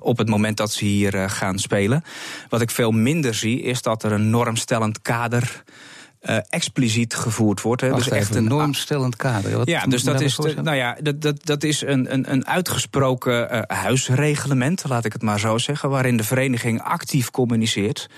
op 0.00 0.18
het 0.18 0.28
moment 0.28 0.56
dat 0.56 0.72
ze 0.72 0.84
hier 0.84 1.14
uh, 1.14 1.24
gaan 1.28 1.58
spelen. 1.58 2.04
Wat 2.48 2.60
ik 2.60 2.70
veel 2.70 2.90
minder 2.90 3.34
zie, 3.34 3.62
is 3.62 3.82
dat 3.82 4.02
er 4.02 4.12
een 4.12 4.30
normstellend 4.30 5.02
kader 5.02 5.62
uh, 6.30 6.36
expliciet 6.48 7.14
gevoerd 7.14 7.62
wordt. 7.62 7.80
Hè. 7.80 7.92
Dus 7.92 8.08
echt 8.08 8.34
een 8.34 8.44
normstellend 8.44 9.16
kader. 9.16 9.56
Wat 9.56 9.68
ja, 9.68 9.86
dus 9.86 10.02
dat 10.02 10.20
is, 10.20 10.36
de, 10.36 10.54
nou 10.62 10.76
ja, 10.76 10.96
dat, 11.02 11.20
dat, 11.20 11.46
dat 11.46 11.64
is 11.64 11.80
een, 11.80 12.12
een, 12.12 12.32
een 12.32 12.46
uitgesproken 12.46 13.54
uh, 13.54 13.60
huisreglement, 13.66 14.84
laat 14.88 15.04
ik 15.04 15.12
het 15.12 15.22
maar 15.22 15.40
zo 15.40 15.58
zeggen, 15.58 15.90
waarin 15.90 16.16
de 16.16 16.24
vereniging 16.24 16.82
actief 16.82 17.30
communiceert. 17.30 18.08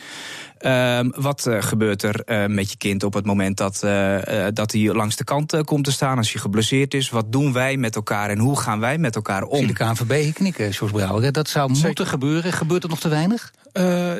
Uh, 0.61 1.01
wat 1.17 1.47
uh, 1.47 1.63
gebeurt 1.63 2.03
er 2.03 2.23
uh, 2.27 2.47
met 2.47 2.71
je 2.71 2.77
kind 2.77 3.03
op 3.03 3.15
het 3.15 3.27
moment 3.27 3.57
dat, 3.57 3.81
dat 4.55 4.73
hij 4.73 4.81
langs 4.81 5.17
de 5.17 5.25
kant 5.25 5.65
komt 5.65 5.85
te 5.85 5.93
staan 5.93 6.17
als 6.17 6.33
hij 6.33 6.41
geblesseerd 6.41 6.95
is? 6.95 7.11
Wat 7.11 7.33
doen 7.33 7.53
wij 7.53 7.77
met 7.77 7.97
elkaar 7.97 8.31
en 8.31 8.39
hoe 8.39 8.59
gaan 8.59 8.81
wij 8.81 8.99
met 8.99 9.17
elkaar 9.17 9.43
om? 9.43 9.59
Zie 9.59 9.67
de 9.67 9.73
KNVB 9.73 10.35
knikken, 10.35 10.71
Jos 10.71 10.91
Brouwer. 10.91 11.33
Dat 11.33 11.49
zou 11.49 11.69
Zeker. 11.69 11.87
moeten 11.87 12.07
gebeuren. 12.07 12.53
Gebeurt 12.53 12.83
er 12.83 12.89
nog 12.89 13.01
te 13.01 13.09
weinig? 13.09 13.53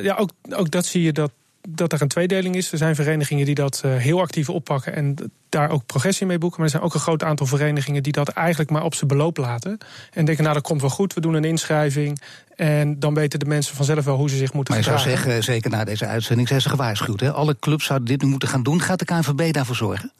ja, 0.01 0.15
ook, 0.15 0.29
ook 0.49 0.71
dat 0.71 0.85
zie 0.85 1.01
je 1.01 1.13
dat 1.13 1.31
dat 1.69 1.93
er 1.93 2.01
een 2.01 2.07
tweedeling 2.07 2.55
is. 2.55 2.71
Er 2.71 2.77
zijn 2.77 2.95
verenigingen 2.95 3.45
die 3.45 3.55
dat 3.55 3.81
uh, 3.85 3.95
heel 3.95 4.21
actief 4.21 4.49
oppakken 4.49 4.95
en 4.95 5.15
daar 5.49 5.69
ook 5.69 5.85
progressie 5.85 6.25
mee 6.25 6.37
boeken. 6.37 6.57
Maar 6.57 6.67
er 6.67 6.73
zijn 6.73 6.83
ook 6.83 6.93
een 6.93 6.99
groot 6.99 7.23
aantal 7.23 7.45
verenigingen 7.45 8.03
die 8.03 8.11
dat 8.11 8.27
eigenlijk 8.27 8.69
maar 8.69 8.83
op 8.83 8.93
zijn 8.93 9.07
beloop 9.07 9.37
laten. 9.37 9.77
En 10.13 10.25
denken, 10.25 10.43
nou 10.43 10.55
dat 10.55 10.63
komt 10.63 10.81
wel 10.81 10.89
goed, 10.89 11.13
we 11.13 11.21
doen 11.21 11.33
een 11.33 11.43
inschrijving. 11.43 12.21
En 12.55 12.99
dan 12.99 13.13
weten 13.13 13.39
de 13.39 13.45
mensen 13.45 13.75
vanzelf 13.75 14.05
wel 14.05 14.17
hoe 14.17 14.29
ze 14.29 14.37
zich 14.37 14.53
moeten 14.53 14.73
maar 14.73 14.83
gedragen. 14.83 15.07
Maar 15.07 15.15
je 15.15 15.21
zou 15.21 15.33
zeggen, 15.33 15.53
zeker 15.53 15.69
na 15.71 15.83
deze 15.83 16.05
uitzending, 16.05 16.47
zijn 16.47 16.61
ze 16.61 16.69
gewaarschuwd. 16.69 17.19
Hè? 17.19 17.31
Alle 17.31 17.55
clubs 17.59 17.85
zouden 17.85 18.07
dit 18.07 18.21
nu 18.21 18.27
moeten 18.27 18.49
gaan 18.49 18.63
doen. 18.63 18.81
Gaat 18.81 18.99
de 18.99 19.05
KNVB 19.05 19.53
daarvoor 19.53 19.75
zorgen? 19.75 20.11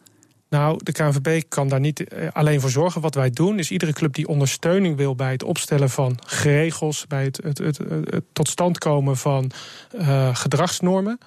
Nou, 0.50 0.79
de 0.83 0.91
KNVB 0.91 1.41
kan 1.48 1.67
daar 1.67 1.79
niet 1.79 2.03
alleen 2.31 2.62
voor 2.62 2.69
zorgen. 2.69 3.01
Wat 3.01 3.15
wij 3.15 3.29
doen 3.29 3.60
is 3.60 3.71
iedere 3.71 3.93
club 3.93 4.13
die 4.13 4.27
ondersteuning 4.27 4.98
wil 4.98 5.15
bij 5.15 5.31
het 5.31 5.43
opstellen 5.43 5.89
van 5.89 6.19
regels, 6.41 7.07
bij 7.07 7.24
het, 7.24 7.39
het, 7.43 7.57
het, 7.57 7.77
het 8.03 8.24
tot 8.33 8.48
stand 8.48 8.77
komen 8.77 9.17
van 9.17 9.51
uh, 9.95 10.36
gedragsnormen 10.36 11.19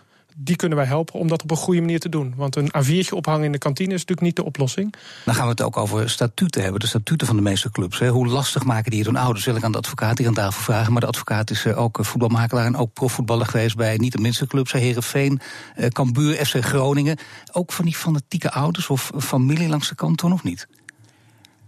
die 0.42 0.56
kunnen 0.56 0.78
wij 0.78 0.86
helpen 0.86 1.14
om 1.14 1.28
dat 1.28 1.42
op 1.42 1.50
een 1.50 1.56
goede 1.56 1.80
manier 1.80 2.00
te 2.00 2.08
doen. 2.08 2.34
Want 2.36 2.56
een 2.56 2.72
A4'tje 2.76 3.10
ophangen 3.10 3.44
in 3.44 3.52
de 3.52 3.58
kantine 3.58 3.94
is 3.94 4.00
natuurlijk 4.00 4.26
niet 4.26 4.36
de 4.36 4.44
oplossing. 4.44 4.94
Dan 5.24 5.34
gaan 5.34 5.44
we 5.44 5.50
het 5.50 5.62
ook 5.62 5.76
over 5.76 6.10
statuten 6.10 6.62
hebben, 6.62 6.80
de 6.80 6.86
statuten 6.86 7.26
van 7.26 7.36
de 7.36 7.42
meeste 7.42 7.70
clubs. 7.70 7.98
Hè. 7.98 8.08
Hoe 8.08 8.26
lastig 8.26 8.64
maken 8.64 8.90
die 8.90 9.00
het 9.00 9.08
hun 9.08 9.18
ouders? 9.18 9.44
Wil 9.44 9.56
ik 9.56 9.64
aan 9.64 9.72
de 9.72 9.78
advocaat 9.78 10.18
hier 10.18 10.26
aan 10.26 10.34
tafel 10.34 10.62
vragen. 10.62 10.92
Maar 10.92 11.00
de 11.00 11.06
advocaat 11.06 11.50
is 11.50 11.66
ook 11.66 11.98
voetbalmakelaar 12.00 12.66
en 12.66 12.76
ook 12.76 12.92
profvoetballer 12.92 13.46
geweest 13.46 13.76
bij 13.76 13.96
niet 13.96 14.12
de 14.12 14.20
minste 14.20 14.46
clubs. 14.46 14.72
Herenveen, 14.72 15.40
Cambuur, 15.88 16.46
FC 16.46 16.64
Groningen. 16.64 17.18
Ook 17.52 17.72
van 17.72 17.84
die 17.84 17.96
fanatieke 17.96 18.50
ouders 18.50 18.88
of 18.88 19.10
familie 19.18 19.68
langs 19.68 19.88
de 19.88 19.94
kant 19.94 20.22
of 20.22 20.42
niet? 20.42 20.68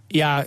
Ja, 0.07 0.45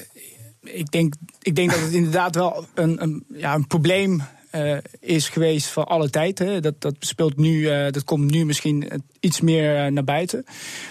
ik 0.61 0.91
denk, 0.91 1.13
ik 1.41 1.55
denk 1.55 1.71
dat 1.71 1.79
het 1.79 1.93
inderdaad 1.93 2.35
wel 2.35 2.65
een, 2.73 3.01
een, 3.01 3.25
ja, 3.33 3.53
een 3.53 3.67
probleem 3.67 4.23
uh, 4.55 4.77
is 4.99 5.29
geweest 5.29 5.67
voor 5.67 5.83
alle 5.83 6.09
tijd. 6.09 6.39
Hè. 6.39 6.59
Dat, 6.59 6.81
dat, 6.81 6.95
speelt 6.99 7.37
nu, 7.37 7.59
uh, 7.59 7.91
dat 7.91 8.03
komt 8.03 8.31
nu 8.31 8.45
misschien 8.45 9.03
iets 9.19 9.41
meer 9.41 9.91
naar 9.91 10.03
buiten. 10.03 10.45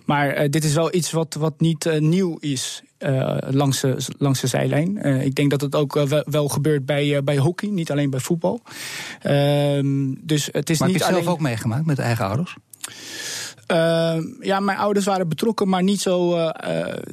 Maar 0.05 0.51
dit 0.51 0.65
is 0.65 0.75
wel 0.75 0.95
iets 0.95 1.11
wat, 1.11 1.35
wat 1.35 1.61
niet 1.61 2.01
nieuw 2.01 2.37
is. 2.41 2.83
langs, 3.51 3.81
de, 3.81 3.97
langs 4.19 4.41
de 4.41 4.47
zijlijn. 4.47 4.97
ik 5.25 5.35
denk 5.35 5.51
dat 5.51 5.61
het 5.61 5.75
ook 5.75 5.95
wel, 6.25 6.49
gebeurt 6.49 6.87
bij, 6.87 7.25
bij 7.25 7.37
hockey, 7.37 7.69
niet 7.69 7.91
alleen 7.91 8.11
bij 8.11 8.21
voetbal. 8.21 8.63
Ehm, 9.21 10.15
dus 10.21 10.49
het 10.53 10.71
is 10.71 10.79
maar 10.79 10.89
niet 10.89 10.99
heb 10.99 11.09
je 11.09 11.15
het 11.15 11.15
alleen... 11.15 11.23
zelf 11.23 11.27
ook 11.27 11.41
meegemaakt 11.41 11.87
met 11.87 11.99
eigen 11.99 12.25
ouders? 12.25 12.57
Uh, 13.73 14.17
ja, 14.41 14.61
mijn 14.61 14.79
ouders 14.79 15.05
waren 15.05 15.29
betrokken, 15.29 15.69
maar 15.69 15.83
niet 15.83 16.01
zo 16.01 16.37
uh, 16.37 16.51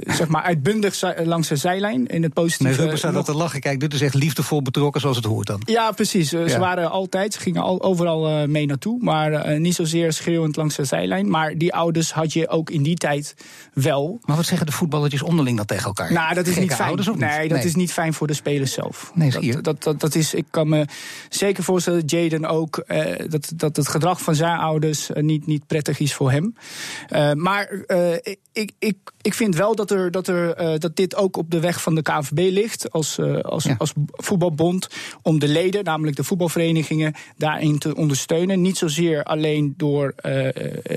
zeg 0.05 0.27
maar 0.27 0.41
uitbundig 0.41 1.01
langs 1.23 1.47
de 1.47 1.55
zijlijn. 1.55 2.07
In 2.07 2.23
het 2.23 2.33
positieve. 2.33 2.71
Nee, 2.71 2.81
Ruben 2.81 2.97
staat 2.97 3.13
dat 3.13 3.25
te 3.25 3.35
lachen. 3.35 3.59
Kijk, 3.59 3.79
dit 3.79 3.93
is 3.93 4.01
echt 4.01 4.13
liefdevol 4.13 4.61
betrokken 4.61 5.01
zoals 5.01 5.15
het 5.15 5.25
hoort 5.25 5.47
dan. 5.47 5.61
Ja, 5.65 5.91
precies. 5.91 6.29
Ze 6.29 6.57
waren 6.59 6.91
altijd, 6.91 7.33
ze 7.33 7.39
gingen 7.39 7.61
al, 7.61 7.81
overal 7.81 8.47
mee 8.47 8.65
naartoe. 8.65 8.97
Maar 9.01 9.59
niet 9.59 9.75
zozeer 9.75 10.13
schreeuwend 10.13 10.55
langs 10.55 10.75
de 10.75 10.85
zijlijn. 10.85 11.29
Maar 11.29 11.57
die 11.57 11.73
ouders 11.73 12.13
had 12.13 12.33
je 12.33 12.49
ook 12.49 12.69
in 12.69 12.83
die 12.83 12.95
tijd 12.95 13.35
wel. 13.73 14.19
Maar 14.25 14.35
wat 14.35 14.45
zeggen 14.45 14.65
de 14.65 14.71
voetballetjes 14.71 15.21
onderling 15.21 15.57
dan 15.57 15.65
tegen 15.65 15.85
elkaar? 15.85 16.13
Nou, 16.13 16.33
dat 16.33 16.47
is 16.47 16.57
niet 16.57 16.73
fijn. 16.73 16.87
Ouders, 16.87 17.09
nee, 17.15 17.47
dat 17.47 17.63
is 17.63 17.75
niet 17.75 17.91
fijn 17.91 18.13
voor 18.13 18.27
de 18.27 18.33
spelers 18.33 18.73
zelf. 18.73 19.11
Nee, 19.15 19.31
dat, 19.31 19.63
dat, 19.63 19.83
dat, 19.83 19.99
dat, 19.99 20.15
is, 20.15 20.33
ik 20.33 20.45
kan 20.49 20.69
me 20.69 20.85
zeker 21.29 21.63
voorstellen, 21.63 22.03
Jaden 22.05 22.45
ook, 22.45 22.85
dat, 23.27 23.51
dat 23.55 23.75
het 23.75 23.87
gedrag 23.87 24.21
van 24.21 24.35
zijn 24.35 24.57
ouders 24.57 25.09
niet, 25.13 25.47
niet 25.47 25.67
prettig 25.67 25.99
is 25.99 26.13
voor 26.13 26.31
hem. 26.31 26.40
Uh, 26.43 27.31
maar 27.33 27.83
uh, 27.87 28.13
ik, 28.51 28.71
ik, 28.79 28.97
ik 29.21 29.33
vind 29.33 29.55
wel 29.55 29.75
dat, 29.75 29.91
er, 29.91 30.11
dat, 30.11 30.27
er, 30.27 30.61
uh, 30.61 30.79
dat 30.79 30.95
dit 30.95 31.15
ook 31.15 31.37
op 31.37 31.51
de 31.51 31.59
weg 31.59 31.81
van 31.81 31.95
de 31.95 32.01
KNVB 32.01 32.51
ligt 32.51 32.91
als, 32.91 33.19
als, 33.41 33.63
ja. 33.63 33.75
als 33.77 33.93
voetbalbond. 34.11 34.87
Om 35.21 35.39
de 35.39 35.47
leden, 35.47 35.83
namelijk 35.83 36.17
de 36.17 36.23
voetbalverenigingen, 36.23 37.13
daarin 37.37 37.79
te 37.79 37.95
ondersteunen. 37.95 38.61
Niet 38.61 38.77
zozeer 38.77 39.23
alleen 39.23 39.73
door 39.77 40.15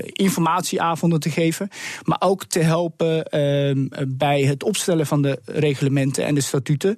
informatieavonden 0.03 1.19
te 1.19 1.29
geven, 1.29 1.69
maar 2.03 2.21
ook 2.21 2.45
te 2.45 2.59
helpen 2.59 3.25
ehm, 3.25 3.87
bij 4.07 4.43
het 4.43 4.63
opstellen 4.63 5.07
van 5.07 5.21
de 5.21 5.39
reglementen 5.45 6.25
en 6.25 6.35
de 6.35 6.41
statuten. 6.41 6.95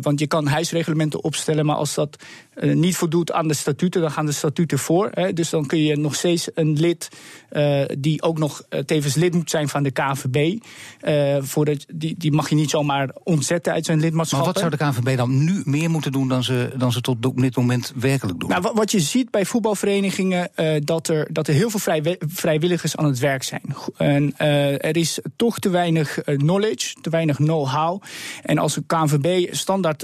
want 0.00 0.20
je 0.20 0.26
kan 0.26 0.46
huisreglementen 0.46 1.22
opstellen, 1.24 1.66
maar 1.66 1.76
als 1.76 1.94
dat 1.94 2.16
niet 2.60 2.96
voldoet 2.96 3.32
aan 3.32 3.48
de 3.48 3.54
statuten, 3.54 4.00
dan 4.00 4.10
gaan 4.10 4.26
de 4.26 4.32
statuten 4.32 4.78
voor. 4.78 5.10
Hè, 5.12 5.32
dus 5.32 5.50
dan 5.50 5.66
kun 5.66 5.82
je 5.82 5.96
nog 5.96 6.14
steeds 6.14 6.48
een 6.54 6.72
lid 6.80 7.08
uh, 7.52 7.82
die 7.98 8.22
ook 8.22 8.38
nog 8.38 8.62
uh, 8.70 8.80
tevens 8.80 9.14
lid 9.14 9.34
moet 9.34 9.50
zijn 9.50 9.68
van 9.68 9.82
de 9.82 9.90
KNVB. 9.90 10.58
Uh, 11.02 11.36
voordat, 11.40 11.84
die, 11.94 12.14
die 12.18 12.32
mag 12.32 12.48
je 12.48 12.54
niet 12.54 12.70
zomaar 12.70 13.10
ontzetten 13.22 13.72
uit 13.72 13.84
zijn 13.84 14.00
lidmaatschap. 14.00 14.38
Maar 14.38 14.52
wat 14.52 14.58
zou 14.58 14.70
de 14.70 14.76
KNVB 14.76 15.16
dan 15.16 15.44
nu 15.44 15.62
meer 15.64 15.90
moeten 15.90 16.12
doen 16.12 16.28
dan 16.28 16.44
ze, 16.44 16.70
dan 16.76 16.92
ze 16.92 17.00
tot 17.00 17.26
op 17.26 17.40
dit 17.40 17.56
moment 17.56 17.92
werkelijk 17.96 18.40
doen? 18.40 18.48
Nou, 18.48 18.70
wat 18.74 18.90
je 18.90 19.00
ziet 19.00 19.30
bij 19.30 19.44
voetbalverenigingen, 19.44 20.50
dat, 20.84 21.08
er, 21.08 21.28
dat 21.32 21.48
er 21.48 21.54
heel 21.54 21.70
veel 21.70 21.80
vrij, 21.80 22.18
vrijwilligers 22.18 22.96
aan 22.96 23.04
het 23.04 23.18
werk 23.18 23.42
zijn. 23.42 23.74
En 23.96 24.38
er 24.78 24.96
is 24.96 25.18
toch 25.36 25.58
te 25.58 25.68
weinig 25.68 26.18
knowledge, 26.24 26.94
te 27.00 27.10
weinig 27.10 27.36
know-how. 27.36 28.02
En 28.42 28.58
als 28.58 28.76
een 28.76 28.86
KNVB 28.86 29.54
standaard 29.54 30.02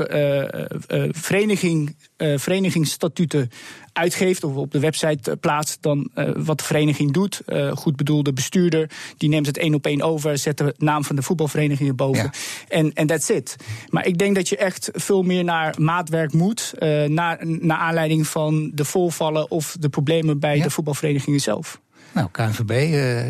vereniging, 1.10 1.96
verenigingsstatuten 2.36 3.50
uitgeeft 3.92 4.44
of 4.44 4.54
op 4.54 4.70
de 4.70 4.80
website 4.80 5.36
plaatst 5.36 5.82
dan 5.82 6.10
uh, 6.14 6.30
wat 6.36 6.58
de 6.58 6.64
vereniging 6.64 7.12
doet. 7.12 7.42
Uh, 7.46 7.72
goed 7.76 7.96
bedoelde 7.96 8.32
bestuurder, 8.32 8.90
die 9.16 9.28
neemt 9.28 9.46
het 9.46 9.58
één 9.58 9.74
op 9.74 9.86
één 9.86 10.02
over, 10.02 10.38
zet 10.38 10.58
de 10.58 10.74
naam 10.78 11.04
van 11.04 11.16
de 11.16 11.22
voetbalvereniging 11.22 11.88
erboven. 11.88 12.30
En, 12.68 12.92
en 12.92 13.06
that's 13.06 13.28
it. 13.28 13.56
Maar 13.88 14.06
ik 14.06 14.18
denk 14.18 14.34
dat 14.34 14.48
je 14.48 14.56
echt 14.56 14.90
veel 14.92 15.22
meer 15.22 15.44
naar 15.44 15.74
maatwerk 15.78 16.32
moet, 16.32 16.72
uh, 16.78 17.04
naar, 17.04 17.46
naar 17.46 17.78
aanleiding 17.78 18.26
van 18.26 18.70
de 18.74 18.84
voorvallen 18.84 19.50
of 19.50 19.76
de 19.80 19.88
problemen 19.88 20.38
bij 20.38 20.56
ja. 20.56 20.62
de 20.62 20.70
voetbalverenigingen 20.70 21.40
zelf. 21.40 21.80
Nou, 22.12 22.28
KNVB, 22.30 22.70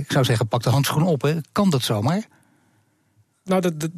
ik 0.01 0.13
zou 0.13 0.25
zeggen, 0.25 0.49
pak 0.49 0.63
de 0.63 0.71
handschoen 0.71 1.07
op. 1.07 1.23
Hè. 1.23 1.35
Kan 1.53 1.71
dat 1.71 1.83
zomaar? 1.83 2.27
Nou, 3.45 3.61
dat, 3.61 3.81
dat, 3.81 3.91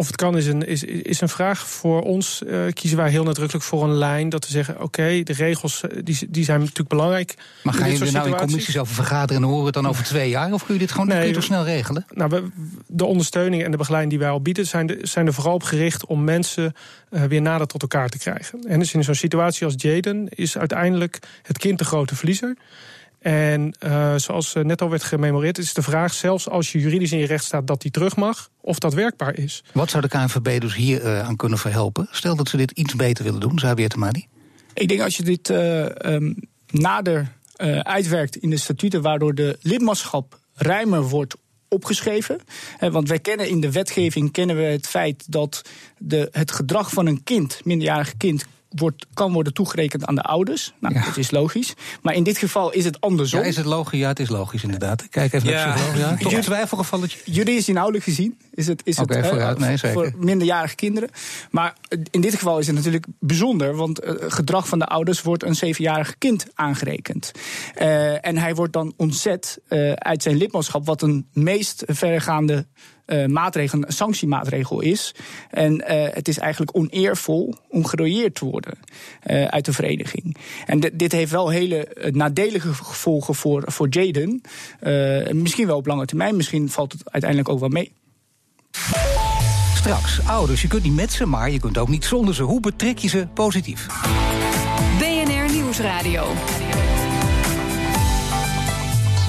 of 0.00 0.06
het 0.06 0.16
kan 0.16 0.36
is 0.36 0.46
een, 0.46 0.66
is, 0.66 0.84
is 0.84 1.20
een 1.20 1.28
vraag. 1.28 1.68
Voor 1.68 2.02
ons 2.02 2.42
uh, 2.46 2.72
kiezen 2.72 2.98
wij 2.98 3.10
heel 3.10 3.24
nadrukkelijk 3.24 3.64
voor 3.64 3.84
een 3.84 3.94
lijn 3.94 4.28
dat 4.28 4.44
we 4.44 4.50
zeggen: 4.50 4.74
oké, 4.74 4.84
okay, 4.84 5.22
de 5.22 5.32
regels 5.32 5.80
die, 6.04 6.26
die 6.28 6.44
zijn 6.44 6.60
natuurlijk 6.60 6.88
belangrijk. 6.88 7.34
Maar 7.62 7.74
gaan 7.74 7.90
jullie 7.90 8.06
er 8.06 8.12
nou 8.12 8.28
in 8.28 8.36
commissies 8.36 8.78
over 8.78 8.94
vergaderen 8.94 9.42
en 9.42 9.48
horen 9.48 9.64
het 9.64 9.74
dan 9.74 9.86
over 9.86 10.04
twee 10.04 10.28
jaar? 10.28 10.52
Of 10.52 10.64
kun 10.64 10.74
je 10.74 10.80
dit 10.80 10.90
gewoon 10.90 11.06
nee, 11.06 11.32
toch 11.32 11.42
snel 11.42 11.64
regelen? 11.64 12.06
Nou, 12.14 12.30
we, 12.30 12.48
de 12.86 13.04
ondersteuning 13.04 13.64
en 13.64 13.70
de 13.70 13.76
begeleiding 13.76 14.12
die 14.12 14.22
wij 14.22 14.30
al 14.30 14.42
bieden, 14.42 14.66
zijn, 14.66 14.86
de, 14.86 14.98
zijn 15.02 15.26
er 15.26 15.34
vooral 15.34 15.54
op 15.54 15.62
gericht 15.62 16.06
om 16.06 16.24
mensen 16.24 16.74
uh, 17.10 17.22
weer 17.22 17.42
nader 17.42 17.66
tot 17.66 17.82
elkaar 17.82 18.08
te 18.08 18.18
krijgen. 18.18 18.64
En 18.68 18.78
dus 18.78 18.94
in 18.94 19.04
zo'n 19.04 19.14
situatie 19.14 19.66
als 19.66 19.74
Jaden 19.76 20.28
is 20.28 20.58
uiteindelijk 20.58 21.18
het 21.42 21.58
kind 21.58 21.78
de 21.78 21.84
grote 21.84 22.16
verliezer. 22.16 22.56
En 23.20 23.74
uh, 23.84 24.14
zoals 24.16 24.52
net 24.62 24.82
al 24.82 24.90
werd 24.90 25.02
gememoreerd, 25.02 25.58
is 25.58 25.74
de 25.74 25.82
vraag, 25.82 26.12
zelfs 26.12 26.48
als 26.48 26.72
je 26.72 26.78
juridisch 26.78 27.12
in 27.12 27.18
je 27.18 27.26
recht 27.26 27.44
staat 27.44 27.66
dat 27.66 27.82
die 27.82 27.90
terug 27.90 28.16
mag, 28.16 28.50
of 28.60 28.78
dat 28.78 28.94
werkbaar 28.94 29.38
is. 29.38 29.64
Wat 29.72 29.90
zou 29.90 30.02
de 30.02 30.08
KNVB 30.08 30.60
dus 30.60 30.74
hier 30.74 31.04
uh, 31.04 31.20
aan 31.20 31.36
kunnen 31.36 31.58
verhelpen? 31.58 32.08
Stel 32.10 32.36
dat 32.36 32.48
ze 32.48 32.56
dit 32.56 32.70
iets 32.70 32.94
beter 32.96 33.24
willen 33.24 33.40
doen, 33.40 33.54
Xavier 33.54 33.88
Temadi. 33.88 34.26
Ik 34.74 34.88
denk 34.88 35.00
als 35.00 35.16
je 35.16 35.22
dit 35.22 35.50
uh, 35.50 35.84
um, 35.84 36.36
nader 36.70 37.38
uitwerkt 37.82 38.36
in 38.36 38.50
de 38.50 38.56
statuten, 38.56 39.02
waardoor 39.02 39.34
de 39.34 39.58
lidmaatschap 39.62 40.38
ruimer 40.54 41.02
wordt 41.02 41.34
opgeschreven. 41.68 42.40
Want 42.78 43.08
wij 43.08 43.18
kennen 43.18 43.48
in 43.48 43.60
de 43.60 43.72
wetgeving 43.72 44.32
kennen 44.32 44.56
we 44.56 44.62
het 44.62 44.86
feit 44.86 45.32
dat 45.32 45.62
de, 45.98 46.28
het 46.32 46.52
gedrag 46.52 46.90
van 46.90 47.06
een 47.06 47.22
kind, 47.24 47.60
minderjarig 47.64 48.16
kind, 48.16 48.44
wordt, 48.70 49.06
kan 49.14 49.32
worden 49.32 49.52
toegerekend 49.52 50.06
aan 50.06 50.14
de 50.14 50.22
ouders. 50.22 50.72
Nou, 50.80 50.94
ja. 50.94 51.04
dat 51.04 51.16
is 51.16 51.30
logisch. 51.30 51.74
Maar 52.02 52.14
in 52.14 52.22
dit 52.22 52.38
geval 52.38 52.72
is 52.72 52.84
het 52.84 53.00
andersom. 53.00 53.40
Ja, 53.40 53.46
is 53.46 53.56
het 53.56 53.66
logisch? 53.66 54.00
Ja, 54.00 54.08
het 54.08 54.20
is 54.20 54.28
logisch 54.28 54.62
inderdaad. 54.62 55.08
Kijk 55.08 55.32
even 55.32 55.50
ja. 55.50 55.66
naar 55.66 55.76
de 55.76 55.82
psycholoog. 55.82 56.10
Ja. 56.10 56.16
Toch 56.16 56.32
een 56.32 56.40
twijfelgevalletje? 56.40 57.18
Juridisch 57.24 57.68
inhoudelijk 57.68 58.04
gezien 58.04 58.38
is 58.54 58.66
het, 58.66 58.82
is 58.84 58.98
okay, 58.98 59.16
het 59.16 59.26
vooruit, 59.26 59.58
nee, 59.58 59.76
zeker. 59.76 59.92
voor 59.92 60.12
minderjarige 60.16 60.74
kinderen. 60.74 61.10
Maar 61.50 61.76
in 62.10 62.20
dit 62.20 62.34
geval 62.34 62.58
is 62.58 62.66
het 62.66 62.76
natuurlijk 62.76 63.06
bijzonder. 63.18 63.76
Want 63.76 64.04
uh, 64.04 64.14
gedrag 64.18 64.68
van 64.68 64.78
de 64.78 64.86
ouders 64.86 65.22
wordt 65.22 65.42
een 65.42 65.54
zevenjarig 65.54 66.18
kind 66.18 66.46
aangerekend. 66.54 67.32
Uh, 67.78 68.26
en 68.26 68.36
hij 68.36 68.54
wordt 68.54 68.72
dan 68.72 68.92
ontzet 68.96 69.58
uh, 69.68 69.92
uit 69.92 70.22
zijn 70.22 70.36
lidmaatschap. 70.36 70.86
Wat 70.86 71.02
een 71.02 71.28
meest 71.32 71.82
verregaande 71.86 72.66
uh, 73.10 73.26
maatregel, 73.26 73.78
een 73.78 73.92
sanctiemaatregel 73.92 74.80
is. 74.80 75.14
En 75.50 75.74
uh, 75.74 75.80
het 75.88 76.28
is 76.28 76.38
eigenlijk 76.38 76.76
oneervol 76.76 77.54
om 77.68 77.84
gerooieerd 77.84 78.34
te 78.34 78.44
worden 78.44 78.78
uh, 79.26 79.44
uit 79.44 79.64
de 79.64 79.72
vereniging. 79.72 80.36
En 80.66 80.80
dit 80.80 81.12
heeft 81.12 81.30
wel 81.30 81.48
hele 81.48 82.10
nadelige 82.10 82.74
gevolgen 82.74 83.34
voor, 83.34 83.62
voor 83.66 83.88
Jaden. 83.90 84.42
misschien 85.32 85.66
wel 85.66 85.76
op 85.76 85.86
lange 85.86 86.04
termijn, 86.04 86.36
misschien 86.36 86.68
valt 86.68 86.92
het 86.92 87.02
uiteindelijk 87.04 87.50
ook 87.50 87.60
wel 87.60 87.68
mee. 87.68 87.92
Straks, 89.74 90.26
ouders, 90.26 90.62
je 90.62 90.68
kunt 90.68 90.82
niet 90.82 90.94
met 90.94 91.12
ze, 91.12 91.26
maar 91.26 91.50
je 91.50 91.60
kunt 91.60 91.78
ook 91.78 91.88
niet 91.88 92.04
zonder 92.04 92.34
ze. 92.34 92.42
Hoe 92.42 92.60
betrek 92.60 92.98
je 92.98 93.08
ze 93.08 93.26
positief? 93.34 93.86
BNR 94.98 95.52
Nieuwsradio. 95.52 96.26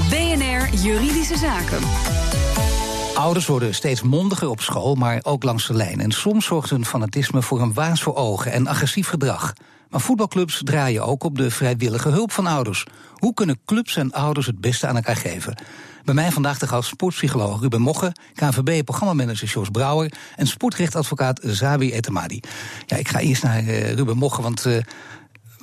BNR 0.10 0.74
Juridische 0.84 1.38
Zaken. 1.38 1.80
Ouders 3.14 3.46
worden 3.46 3.76
steeds 3.76 4.02
mondiger 4.02 4.50
op 4.50 4.62
school, 4.62 4.96
maar 4.96 5.20
ook 5.24 5.44
langs 5.44 5.68
de 5.68 5.74
lijn. 5.74 6.00
En 6.00 6.12
soms 6.12 6.46
zorgt 6.46 6.70
hun 6.70 6.86
fanatisme 6.86 7.42
voor 7.42 7.62
een 7.62 7.74
waas 7.74 8.04
voor 8.04 8.16
ogen 8.16 8.52
en 8.52 8.68
agressief 8.68 9.08
gedrag. 9.08 9.54
Maar 9.90 10.02
voetbalclubs 10.02 10.62
draaien 10.64 11.06
ook 11.06 11.24
op 11.24 11.38
de 11.38 11.52
vrijwillige 11.52 12.10
hulp 12.10 12.32
van 12.32 12.48
ouders. 12.48 12.86
Hoe 13.16 13.34
kunnen 13.34 13.60
clubs 13.66 13.96
en 13.96 14.12
ouders 14.12 14.46
het 14.46 14.62
beste 14.62 14.88
aan 14.88 14.96
elkaar 14.96 15.16
geven? 15.16 15.56
Bij 16.04 16.14
mij 16.14 16.32
vandaag 16.32 16.60
de 16.60 16.68
gast 16.68 16.90
sportpsycholoog 16.90 17.62
Ruben 17.62 17.82
Mogge, 17.82 18.16
KNVB-programmamanager 18.34 19.48
Jos 19.48 19.70
Brouwer 19.70 20.14
en 20.36 20.48
sportrechtadvocaat 20.48 21.40
Zabi 21.44 21.94
Etemadi. 21.94 22.40
Ja, 22.86 22.98
ik 22.98 23.08
ga 23.08 23.20
eerst 23.20 23.44
naar 23.44 23.64
uh, 23.64 23.94
Ruben 23.94 24.18
Mogge, 24.18 24.42
want 24.42 24.66
uh, 24.66 24.78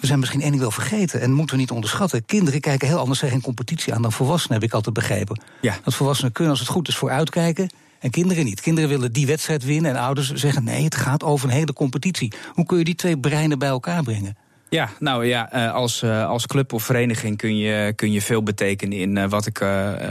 we 0.00 0.06
zijn 0.06 0.18
misschien 0.18 0.40
één 0.40 0.50
ding 0.50 0.62
wel 0.62 0.70
vergeten 0.70 1.20
en 1.20 1.32
moeten 1.32 1.54
we 1.54 1.60
niet 1.60 1.70
onderschatten. 1.70 2.24
Kinderen 2.24 2.60
kijken 2.60 2.88
heel 2.88 2.98
anders 2.98 3.18
tegen 3.18 3.40
competitie 3.40 3.94
aan 3.94 4.02
dan 4.02 4.12
volwassenen, 4.12 4.54
heb 4.58 4.68
ik 4.68 4.74
altijd 4.74 4.94
begrepen. 4.94 5.40
Ja. 5.60 5.76
Dat 5.84 5.94
volwassenen 5.94 6.32
kunnen, 6.32 6.52
als 6.52 6.60
het 6.60 6.68
goed 6.68 6.88
is, 6.88 6.96
vooruitkijken. 6.96 7.70
En 7.98 8.10
kinderen 8.10 8.44
niet. 8.44 8.60
Kinderen 8.60 8.90
willen 8.90 9.12
die 9.12 9.26
wedstrijd 9.26 9.64
winnen. 9.64 9.90
En 9.90 9.96
ouders 9.96 10.32
zeggen: 10.32 10.64
nee, 10.64 10.84
het 10.84 10.94
gaat 10.94 11.24
over 11.24 11.48
een 11.48 11.54
hele 11.54 11.72
competitie. 11.72 12.32
Hoe 12.52 12.66
kun 12.66 12.78
je 12.78 12.84
die 12.84 12.94
twee 12.94 13.18
breinen 13.18 13.58
bij 13.58 13.68
elkaar 13.68 14.02
brengen? 14.02 14.36
Ja, 14.70 14.88
nou 14.98 15.26
ja, 15.26 15.42
als, 15.72 16.04
als 16.04 16.46
club 16.46 16.72
of 16.72 16.82
vereniging 16.82 17.36
kun 17.36 17.56
je, 17.56 17.92
kun 17.96 18.12
je 18.12 18.22
veel 18.22 18.42
betekenen 18.42 18.98
in 18.98 19.28
wat 19.28 19.46
ik 19.46 19.66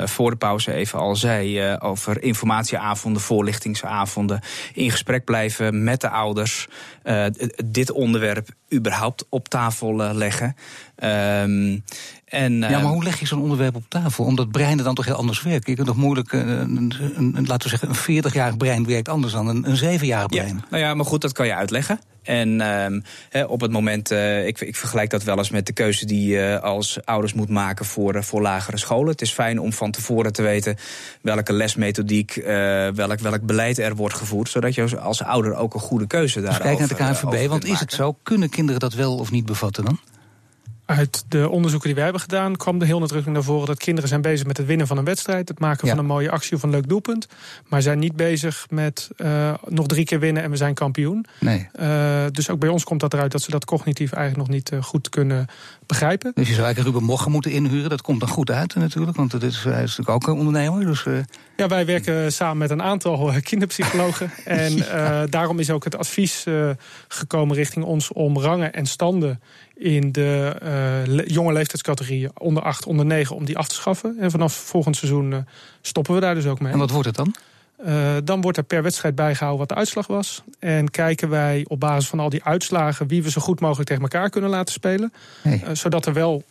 voor 0.06 0.30
de 0.30 0.38
pauze 0.38 0.74
even 0.74 1.00
al 1.00 1.16
zei. 1.16 1.76
over 1.80 2.24
informatieavonden, 2.24 3.22
voorlichtingsavonden. 3.22 4.40
In 4.74 4.92
gesprek 4.92 5.24
blijven 5.26 5.84
met 5.84 6.02
de 6.02 6.10
ouders. 6.10 6.68
dit 7.66 7.92
onderwerp 7.92 8.50
überhaupt 8.74 9.26
op 9.30 9.48
tafel 9.48 9.96
leggen. 10.14 10.56
Um, 11.04 11.84
en, 12.26 12.60
ja, 12.60 12.80
maar 12.80 12.92
hoe 12.92 13.04
leg 13.04 13.20
je 13.20 13.26
zo'n 13.26 13.42
onderwerp 13.42 13.76
op 13.76 13.86
tafel? 13.88 14.26
Omdat 14.26 14.52
breinen 14.52 14.84
dan 14.84 14.96
toch 14.96 15.06
heel 15.06 15.16
anders 15.16 15.42
werken. 15.42 15.70
Je 15.70 15.76
kunt 15.76 15.88
toch 15.88 15.98
moeilijk, 15.98 16.32
een, 16.32 16.76
een, 16.78 16.94
een, 17.36 17.46
laten 17.46 17.70
we 17.70 17.78
zeggen, 17.78 17.90
een 17.90 18.24
40-jarig 18.24 18.58
brein 18.58 18.86
werkt 18.86 19.10
anders 19.10 19.34
dan 19.34 19.48
een, 19.48 19.70
een 19.70 20.00
7-jarig 20.00 20.28
brein. 20.28 20.56
Ja, 20.56 20.66
nou 20.70 20.84
ja, 20.84 20.94
maar 20.94 21.06
goed, 21.06 21.22
dat 21.22 21.32
kan 21.32 21.46
je 21.46 21.56
uitleggen. 21.56 22.00
En 22.28 22.60
he, 23.30 23.44
op 23.44 23.62
het 23.62 23.72
moment, 23.72 24.12
uh, 24.12 24.48
ik, 24.48 24.62
ik, 24.62 24.76
vergelijk 24.76 25.10
dat 25.10 25.24
wel 25.24 25.38
eens 25.38 25.50
met 25.50 25.66
de 25.66 25.74
keuze 25.74 26.06
die 26.06 26.28
je 26.28 26.38
uh, 26.38 26.64
als 26.64 26.98
ouders 27.06 27.34
moet 27.34 27.50
maken 27.50 27.86
voor, 27.86 28.16
uh, 28.16 28.22
voor 28.22 28.42
lagere 28.42 28.78
scholen. 28.78 29.12
Het 29.12 29.22
is 29.22 29.32
fijn 29.32 29.60
om 29.60 29.74
van 29.74 29.92
tevoren 29.92 30.34
te 30.34 30.42
weten 30.42 30.76
welke 31.22 31.54
lesmethodiek, 31.54 32.34
welk, 32.96 33.20
welk 33.20 33.42
beleid 33.42 33.78
er 33.78 33.96
wordt 33.96 34.16
gevoerd. 34.16 34.50
Zodat 34.50 34.76
je 34.76 35.00
als 35.00 35.24
ouder 35.24 35.56
ook 35.56 35.74
een 35.74 35.80
goede 35.80 36.08
keuze 36.08 36.42
daarover 36.42 36.78
dus 36.78 36.88
kijk 36.88 37.00
naar 37.00 37.14
de 37.14 37.28
KNVB, 37.28 37.48
want 37.48 37.66
is 37.66 37.80
het 37.80 37.94
zo? 37.94 38.18
Kunnen 38.24 38.50
kinderen 38.50 38.80
dat 38.80 38.94
wel 38.94 39.18
of 39.18 39.32
niet 39.32 39.46
bevatten 39.46 39.86
dan? 39.86 40.00
Uit 40.88 41.26
de 41.28 41.50
onderzoeken 41.50 41.88
die 41.88 41.96
wij 41.96 42.04
hebben 42.04 42.22
gedaan 42.22 42.56
kwam 42.56 42.80
er 42.80 42.86
heel 42.86 43.00
nadrukkelijk 43.00 43.38
naar 43.38 43.48
voren 43.48 43.68
dat 43.68 43.78
kinderen 43.78 44.10
zijn 44.10 44.22
bezig 44.22 44.48
met 44.48 44.58
het 44.58 44.66
winnen 44.66 44.88
van 44.88 44.98
een 44.98 45.04
wedstrijd, 45.04 45.48
het 45.48 45.60
maken 45.60 45.88
Ja. 45.88 45.90
van 45.90 46.00
een 46.00 46.10
mooie 46.10 46.32
actie 46.32 46.56
of 46.56 46.64
een 46.64 46.70
leuk 46.70 46.90
doelpunt, 46.90 47.28
maar 47.68 47.82
zijn 47.82 48.00
niet 48.00 48.16
bezig 48.16 48.66
met 48.70 49.10
eh, 49.18 49.54
nog 49.68 49.88
drie 49.88 50.06
keer 50.06 50.20
winnen 50.20 50.44
en 50.44 50.50
we 50.50 50.56
zijn 50.56 50.74
kampioen. 50.74 51.26
Nee. 51.40 51.68
Eh, 51.74 52.26
dus 52.32 52.50
ook 52.50 52.60
bij 52.60 52.70
ons 52.70 52.84
komt 52.84 53.00
dat 53.00 53.14
eruit 53.14 53.32
dat 53.32 53.42
ze 53.42 53.52
dat 53.52 53.66
cognitief 53.66 54.12
eigenlijk 54.12 54.48
nog 54.48 54.58
niet 54.58 54.70
eh, 54.72 54.84
goed 54.84 55.10
kunnen 55.10 55.48
begrijpen. 55.88 56.32
Dus 56.36 56.48
je 56.48 56.54
zou 56.54 56.66
eigenlijk 56.66 56.96
Ruben 56.96 57.10
Mochen 57.10 57.32
moeten 57.32 57.52
inhuren. 57.52 57.90
Dat 57.90 58.02
komt 58.02 58.20
dan 58.20 58.30
goed 58.30 58.52
uit 58.52 58.76
natuurlijk, 58.76 59.18
want 59.18 59.32
het 59.32 59.44
is, 59.44 59.64
hij 59.64 59.84
is 59.84 59.98
natuurlijk 59.98 60.10
ook 60.10 60.28
een 60.28 60.40
ondernemer. 60.40 60.86
Dus, 60.86 61.06
eh, 61.06 61.14
Ja, 61.58 61.68
wij 61.68 61.86
werken 61.86 62.32
samen 62.34 62.58
met 62.58 62.70
een 62.70 62.82
aantal 62.82 63.30
eh, 63.32 63.42
kinderpsychologen. 63.42 64.32
en 64.46 64.90
eh, 64.92 65.22
daarom 65.30 65.60
is 65.60 65.70
ook 65.70 65.84
het 65.84 65.98
advies 65.98 66.44
eh, 66.46 66.70
gekomen 67.08 67.56
richting 67.56 67.86
ons 67.86 68.12
om 68.14 68.40
rangen 68.40 68.74
en 68.74 68.86
standen 68.86 69.42
in 69.76 70.12
de 70.12 70.56
eh, 70.62 70.70
le- 71.14 71.24
jonge 71.26 71.54
leeftijdscategorieën 71.54 72.32
onder 72.38 72.64
8, 72.64 72.86
onder 72.86 73.06
9 73.06 73.36
om 73.36 73.46
die 73.46 73.58
af 73.58 73.68
te 73.68 73.76
schaffen. 73.76 74.18
En 74.20 74.32
vanaf 74.32 74.54
volgend 74.54 74.96
seizoen 74.96 75.34
eh, 75.34 75.40
stoppen 75.82 76.14
we 76.14 76.20
daar 76.22 76.36
dus 76.36 76.46
ook 76.46 76.60
mee. 76.60 76.72
en 76.72 76.80
wat 76.80 76.90
wordt 76.92 77.08
het 77.08 77.16
dan? 77.16 77.34
Eh, 77.78 78.16
dan 78.24 78.42
wordt 78.42 78.58
er 78.58 78.64
per 78.64 78.84
wedstrijd 78.84 79.16
bijgehouden 79.16 79.60
wat 79.60 79.70
de 79.70 79.76
uitslag 79.76 80.08
was. 80.08 80.44
En 80.60 80.92
kijken 80.92 81.30
wij 81.30 81.66
op 81.68 81.80
basis 81.80 82.10
van 82.10 82.20
al 82.20 82.30
die 82.30 82.44
uitslagen 82.44 83.08
wie 83.08 83.24
we 83.24 83.32
zo 83.32 83.42
goed 83.42 83.60
mogelijk 83.60 83.88
tegen 83.88 84.04
elkaar 84.04 84.30
kunnen 84.30 84.50
laten 84.50 84.74
spelen. 84.74 85.14
Eh, 85.44 85.60
zodat 85.74 86.06
er 86.06 86.14
wel 86.14 86.44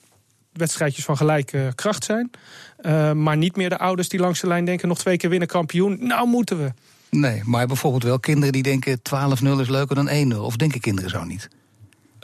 wedstrijdjes 0.52 1.04
van 1.04 1.16
gelijke 1.16 1.72
kracht 1.74 2.04
zijn. 2.04 2.30
Eh, 2.76 3.12
maar 3.12 3.36
niet 3.36 3.56
meer 3.56 3.68
de 3.68 3.78
ouders 3.78 4.08
die 4.08 4.20
langs 4.20 4.40
de 4.40 4.46
lijn 4.46 4.64
denken: 4.64 4.88
nog 4.88 4.98
twee 4.98 5.16
keer 5.16 5.30
winnen 5.30 5.48
kampioen. 5.48 6.06
Nou 6.06 6.28
moeten 6.28 6.58
we. 6.58 6.72
Nee, 7.10 7.42
maar 7.44 7.66
bijvoorbeeld 7.66 8.02
wel 8.02 8.18
kinderen 8.18 8.52
die 8.52 8.62
denken 8.62 9.00
12-0 9.02 9.60
is 9.60 9.68
leuker 9.68 9.94
dan 9.94 10.08
1-0. 10.08 10.36
Of 10.36 10.56
denken 10.56 10.80
kinderen 10.80 11.10
zo 11.10 11.24
niet? 11.24 11.48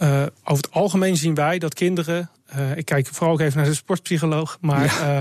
Eh, 0.02 0.23
over 0.44 0.64
het 0.64 0.71
algemeen 0.71 1.16
zien 1.16 1.35
wij 1.35 1.59
dat 1.59 1.75
kinderen. 1.75 2.30
eh, 2.47 2.76
ik 2.76 2.85
kijk 2.85 3.06
vooral 3.06 3.32
ook 3.32 3.40
even 3.40 3.56
naar 3.56 3.66
de 3.66 3.75
sportpsycholoog. 3.75 4.59
Maar 4.61 4.85
eh, 4.85 5.18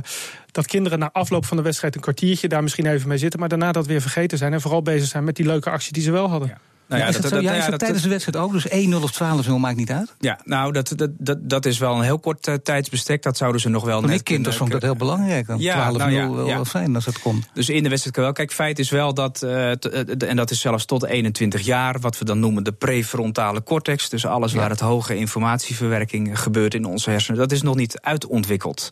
dat 0.52 0.68
kinderen 0.68 1.00
na 1.00 1.10
afloop 1.12 1.46
van 1.46 1.58
de 1.58 1.64
wedstrijd 1.64 1.96
een 1.96 2.02
kwartiertje 2.02 2.48
daar 2.48 2.64
misschien 2.64 2.86
even 2.86 3.08
mee 3.08 3.18
zitten. 3.18 3.40
Maar 3.40 3.50
daarna 3.50 3.72
dat 3.72 3.86
weer 3.86 4.02
vergeten 4.02 4.38
zijn. 4.38 4.54
En 4.54 4.62
vooral 4.62 4.82
bezig 4.82 5.08
zijn 5.08 5.24
met 5.24 5.36
die 5.36 5.46
leuke 5.46 5.70
actie 5.70 5.94
die 5.94 6.04
ze 6.04 6.12
wel 6.12 6.30
hadden. 6.30 6.58
Nou 6.92 7.04
Ja, 7.04 7.10
is 7.10 7.22
dat, 7.22 7.32
zo? 7.32 7.40
Ja, 7.40 7.54
is 7.54 7.66
dat 7.66 7.80
tijdens 7.80 8.04
de 8.04 8.10
wedstrijd 8.10 8.38
ook? 8.46 8.52
Dus 8.52 8.68
1-0 8.68 9.04
of 9.04 9.46
12-0 9.48 9.52
maakt 9.60 9.78
niet 9.78 9.92
uit? 9.92 10.16
Ja, 10.20 10.40
nou, 10.44 10.72
dat, 10.74 10.94
dat, 10.96 11.10
dat, 11.18 11.38
dat 11.50 11.66
is 11.66 11.78
wel 11.78 11.96
een 11.96 12.02
heel 12.02 12.20
kort 12.20 12.48
eh, 12.48 12.54
tijdsbestek. 12.54 13.24
Dat 13.24 13.38
zouden 13.38 13.62
ze 13.62 13.70
nog 13.70 13.84
wel 13.84 14.00
Voor 14.00 14.08
net 14.08 14.18
dit 14.18 14.24
kind 14.24 14.40
kunnen- 14.42 14.58
vond 14.58 14.74
ik 14.74 14.80
dat 14.80 14.90
heel 14.90 14.98
belangrijk. 15.00 15.48
Dan 15.48 15.58
12-0 15.60 15.62
Ja, 15.62 15.92
nou 15.92 16.12
ja, 16.12 16.32
wel, 16.32 16.48
ja. 16.48 16.66
fijn 16.66 16.96
als 16.96 17.06
het 17.06 17.20
kon. 17.20 17.44
Dus 17.54 17.70
in 17.70 17.84
de 17.84 17.90
wedstrijd 17.90 18.16
kan 18.16 18.24
wel. 18.24 18.34
Kijk, 18.34 18.52
feit 18.54 18.80
is 18.80 18.90
wel 18.90 19.14
dat, 19.14 19.42
eh, 19.42 19.72
eh, 19.72 19.78
en 20.30 20.36
dat 20.36 20.52
is 20.52 20.60
zelfs 20.60 20.86
tot 20.86 21.06
21 21.06 21.62
jaar, 21.62 22.00
wat 22.00 22.18
we 22.18 22.26
dan 22.26 22.40
noemen 22.40 22.64
de 22.64 22.72
prefrontale 22.72 23.64
cortex. 23.64 24.10
Dus 24.10 24.26
alles 24.26 24.54
waar 24.54 24.70
het 24.70 24.80
hoge 24.80 25.16
informatieverwerking 25.16 26.40
gebeurt 26.40 26.74
in 26.74 26.86
onze 26.86 27.10
hersenen, 27.10 27.40
dat 27.40 27.52
is 27.52 27.62
nog 27.62 27.76
niet 27.76 28.00
uitontwikkeld. 28.02 28.90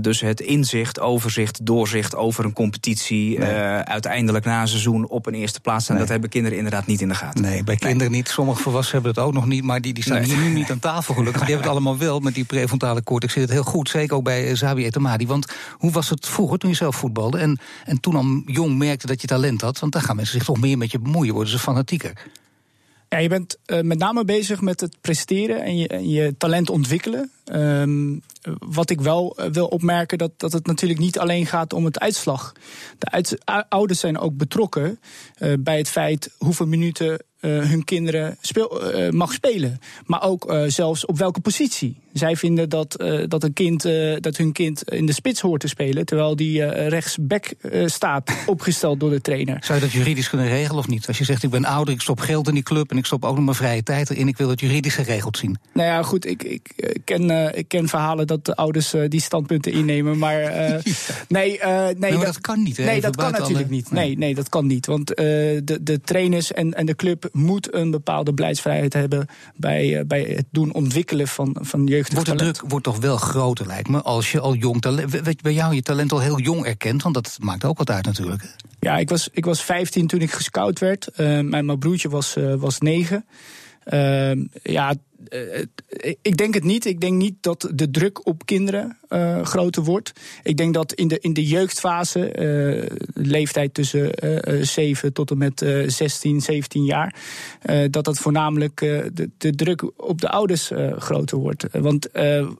Dus 0.00 0.20
het 0.20 0.40
inzicht, 0.40 1.00
overzicht, 1.00 1.66
doorzicht 1.66 2.16
over 2.16 2.44
een 2.44 2.52
competitie, 2.52 3.42
uiteindelijk 3.84 4.44
na 4.44 4.60
een 4.60 4.68
seizoen 4.68 5.08
op 5.08 5.26
een 5.26 5.34
eerste 5.34 5.60
plaats 5.60 5.84
staan, 5.84 5.96
Nee. 5.96 6.04
dat 6.04 6.12
hebben 6.12 6.30
kinderen 6.30 6.56
inderdaad 6.58 6.86
niet 6.86 7.00
in 7.00 7.08
de 7.10 7.16
gaten. 7.16 7.42
Nee, 7.42 7.64
bij 7.64 7.76
kinderen 7.76 8.12
niet. 8.12 8.28
Sommige 8.28 8.62
volwassenen 8.62 9.02
hebben 9.02 9.22
het 9.22 9.30
ook 9.30 9.34
nog 9.40 9.46
niet. 9.50 9.64
Maar 9.64 9.80
die, 9.80 9.92
die 9.92 10.02
staan 10.02 10.20
Nee. 10.20 10.26
hier 10.26 10.36
nu 10.36 10.52
niet 10.52 10.70
aan 10.70 10.78
tafel 10.78 11.14
gelukkig. 11.14 11.40
Die 11.40 11.50
hebben 11.54 11.66
het 11.70 11.76
allemaal 11.76 11.98
wel 11.98 12.20
met 12.20 12.34
die 12.34 12.44
prefrontale 12.44 13.02
cortex. 13.02 13.32
Zit 13.32 13.42
het 13.42 13.52
heel 13.52 13.62
goed. 13.62 13.88
Zeker 13.88 14.16
ook 14.16 14.24
bij 14.24 14.48
eh, 14.48 14.54
Zabi 14.56 14.84
Etamadi. 14.84 15.26
Want 15.26 15.46
hoe 15.72 15.90
was 15.90 16.08
het 16.08 16.26
vroeger 16.28 16.58
toen 16.58 16.70
je 16.70 16.76
zelf 16.76 16.96
voetbalde? 16.96 17.38
En, 17.38 17.58
en 17.84 18.00
toen 18.00 18.14
al 18.16 18.42
jong 18.46 18.78
merkte 18.78 19.06
dat 19.06 19.20
je 19.20 19.26
talent 19.26 19.60
had. 19.60 19.78
Want 19.78 19.92
dan 19.92 20.02
gaan 20.02 20.16
mensen 20.16 20.34
zich 20.38 20.46
toch 20.46 20.60
meer 20.60 20.78
met 20.78 20.90
je 20.90 20.98
bemoeien. 20.98 21.34
Worden 21.34 21.52
ze 21.52 21.58
fanatieker. 21.58 22.12
Ja, 23.10 23.18
je 23.18 23.28
bent 23.28 23.58
eh, 23.64 23.80
met 23.80 23.98
name 23.98 24.24
bezig 24.24 24.60
met 24.60 24.80
het 24.80 24.96
presteren 25.00 25.62
en 25.62 25.78
je, 25.78 25.88
en 25.88 26.08
je 26.08 26.36
talent 26.36 26.70
ontwikkelen. 26.70 27.30
Ehm, 27.44 28.18
wat 28.58 28.90
ik 28.90 29.00
wel 29.00 29.36
eh, 29.36 29.50
wil 29.50 29.66
opmerken, 29.66 30.18
dat, 30.18 30.32
dat 30.36 30.52
het 30.52 30.66
natuurlijk 30.66 31.00
niet 31.00 31.18
alleen 31.18 31.46
gaat 31.46 31.72
om 31.72 31.84
het 31.84 32.00
uitslag. 32.00 32.52
De 32.98 33.38
ouders 33.68 34.00
zijn 34.00 34.18
ook 34.18 34.36
betrokken 34.36 35.00
eh, 35.34 35.52
bij 35.60 35.78
het 35.78 35.88
feit 35.88 36.34
hoeveel 36.38 36.66
minuten 36.66 37.24
eh, 37.40 37.58
hun 37.58 37.84
kinderen 37.84 38.36
speel, 38.40 38.92
eh, 38.92 39.10
mag 39.10 39.32
spelen. 39.32 39.80
Maar 40.06 40.22
ook 40.22 40.50
eh, 40.50 40.62
zelfs 40.66 41.06
op 41.06 41.18
welke 41.18 41.40
positie. 41.40 41.96
Zij 42.12 42.36
vinden 42.36 42.68
dat, 42.68 43.04
dat, 43.28 43.42
een 43.44 43.52
kind, 43.52 43.82
dat 44.20 44.36
hun 44.36 44.52
kind 44.52 44.90
in 44.92 45.06
de 45.06 45.12
spits 45.12 45.40
hoort 45.40 45.60
te 45.60 45.68
spelen, 45.68 46.04
terwijl 46.06 46.36
die 46.36 46.64
rechtsback 46.88 47.52
staat, 47.86 48.32
opgesteld 48.46 49.00
door 49.00 49.10
de 49.10 49.20
trainer. 49.20 49.58
Zou 49.64 49.78
je 49.78 49.84
dat 49.84 49.94
juridisch 49.94 50.28
kunnen 50.28 50.48
regelen 50.48 50.78
of 50.78 50.88
niet? 50.88 51.06
Als 51.06 51.18
je 51.18 51.24
zegt 51.24 51.42
ik 51.42 51.50
ben 51.50 51.64
ouder, 51.64 51.94
ik 51.94 52.00
stop 52.00 52.20
geld 52.20 52.48
in 52.48 52.54
die 52.54 52.62
club. 52.62 52.90
En 52.90 52.96
ik 52.96 53.06
stop 53.06 53.24
ook 53.24 53.34
nog 53.34 53.44
mijn 53.44 53.56
vrije 53.56 53.82
tijd 53.82 54.10
erin. 54.10 54.28
Ik 54.28 54.36
wil 54.36 54.48
het 54.48 54.60
juridisch 54.60 54.94
geregeld 54.94 55.38
zien. 55.38 55.58
Nou 55.72 55.88
ja, 55.88 56.02
goed, 56.02 56.26
ik, 56.26 56.42
ik, 56.42 56.70
ken, 57.04 57.56
ik 57.56 57.68
ken 57.68 57.88
verhalen 57.88 58.26
dat 58.26 58.44
de 58.44 58.56
ouders 58.56 58.94
die 59.08 59.20
standpunten 59.20 59.72
innemen. 59.72 60.18
Maar 60.18 60.40
nee, 61.28 61.60
nee, 61.98 62.12
maar 62.12 62.24
dat 62.24 62.40
kan 62.40 62.62
niet, 62.62 62.76
hè? 62.76 62.84
Nee, 62.84 62.96
Even 62.96 63.12
dat 63.12 63.16
kan 63.16 63.32
natuurlijk 63.32 63.66
alle- 63.66 63.74
niet. 63.76 63.90
Nee, 63.90 64.18
nee, 64.18 64.34
dat 64.34 64.48
kan 64.48 64.66
niet. 64.66 64.86
Want 64.86 65.06
de, 65.06 65.78
de 65.80 66.00
trainers 66.00 66.52
en, 66.52 66.74
en 66.74 66.86
de 66.86 66.96
club 66.96 67.29
moet 67.32 67.74
een 67.74 67.90
bepaalde 67.90 68.34
beleidsvrijheid 68.34 68.92
hebben 68.92 69.26
bij, 69.56 69.98
eh, 69.98 70.06
bij 70.06 70.22
het 70.22 70.46
doen 70.50 70.72
ontwikkelen 70.72 71.28
van, 71.28 71.56
van 71.60 71.86
jeugdig 71.86 72.14
Wordt 72.14 72.30
de 72.30 72.36
druk 72.36 72.62
wordt 72.68 72.84
toch 72.84 72.98
wel 72.98 73.16
groter, 73.16 73.66
lijkt 73.66 73.88
me, 73.88 74.02
als 74.02 74.32
je 74.32 74.40
al 74.40 74.54
jong 74.54 74.80
talent. 74.80 75.42
Bij 75.42 75.52
jou 75.52 75.74
je 75.74 75.82
talent 75.82 76.12
al 76.12 76.20
heel 76.20 76.40
jong 76.40 76.64
erkent, 76.64 77.02
want 77.02 77.14
dat 77.14 77.36
maakt 77.40 77.64
ook 77.64 77.78
wat 77.78 77.90
uit 77.90 78.04
natuurlijk. 78.04 78.54
Ja, 78.80 78.98
ik 78.98 79.08
was, 79.08 79.28
ik 79.32 79.44
was 79.44 79.62
15 79.62 80.06
toen 80.06 80.20
ik 80.20 80.32
gescout 80.32 80.78
werd. 80.78 81.08
Eh, 81.08 81.26
mijn, 81.26 81.66
mijn 81.66 81.78
broertje 81.78 82.08
was, 82.08 82.36
eh, 82.36 82.54
was 82.54 82.78
9. 82.78 83.24
Ehm, 83.84 84.44
ja, 84.62 84.94
eh, 85.28 85.64
ik 86.22 86.36
denk 86.36 86.54
het 86.54 86.64
niet. 86.64 86.84
Ik 86.84 87.00
denk 87.00 87.16
niet 87.16 87.34
dat 87.40 87.70
de 87.74 87.90
druk 87.90 88.26
op 88.26 88.46
kinderen 88.46 88.98
eh, 89.08 89.42
groter 89.42 89.82
wordt. 89.82 90.12
Ik 90.42 90.56
denk 90.56 90.74
dat 90.74 90.92
in 90.92 91.08
de, 91.08 91.18
in 91.20 91.32
de 91.32 91.46
jeugdfase, 91.46 92.30
eh, 92.32 92.96
leeftijd 93.14 93.74
tussen 93.74 94.14
eh, 94.14 94.62
7 94.62 95.12
tot 95.12 95.30
en 95.30 95.38
met 95.38 95.62
eh, 95.62 95.88
16, 95.88 96.40
17 96.40 96.84
jaar, 96.84 97.14
dat 97.90 98.04
dat 98.04 98.18
voornamelijk 98.18 98.76
de, 98.78 99.30
de 99.38 99.54
druk 99.54 99.82
op 99.96 100.20
de 100.20 100.28
ouders 100.28 100.70
groter 100.96 101.38
wordt. 101.38 101.66
Want 101.72 102.08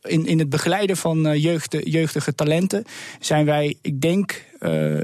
in, 0.02 0.26
in 0.26 0.38
het 0.38 0.48
begeleiden 0.48 0.96
van 0.96 1.38
jeugd, 1.38 1.76
jeugdige 1.84 2.34
talenten 2.34 2.84
zijn 3.20 3.44
wij, 3.44 3.76
ik 3.82 4.00
denk, 4.00 4.44
eh 4.58 4.98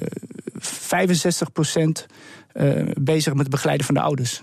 65% 0.57 2.07
bezig 3.01 3.33
met 3.33 3.43
het 3.43 3.51
begeleiden 3.51 3.87
van 3.87 3.95
de 3.95 4.01
ouders. 4.01 4.43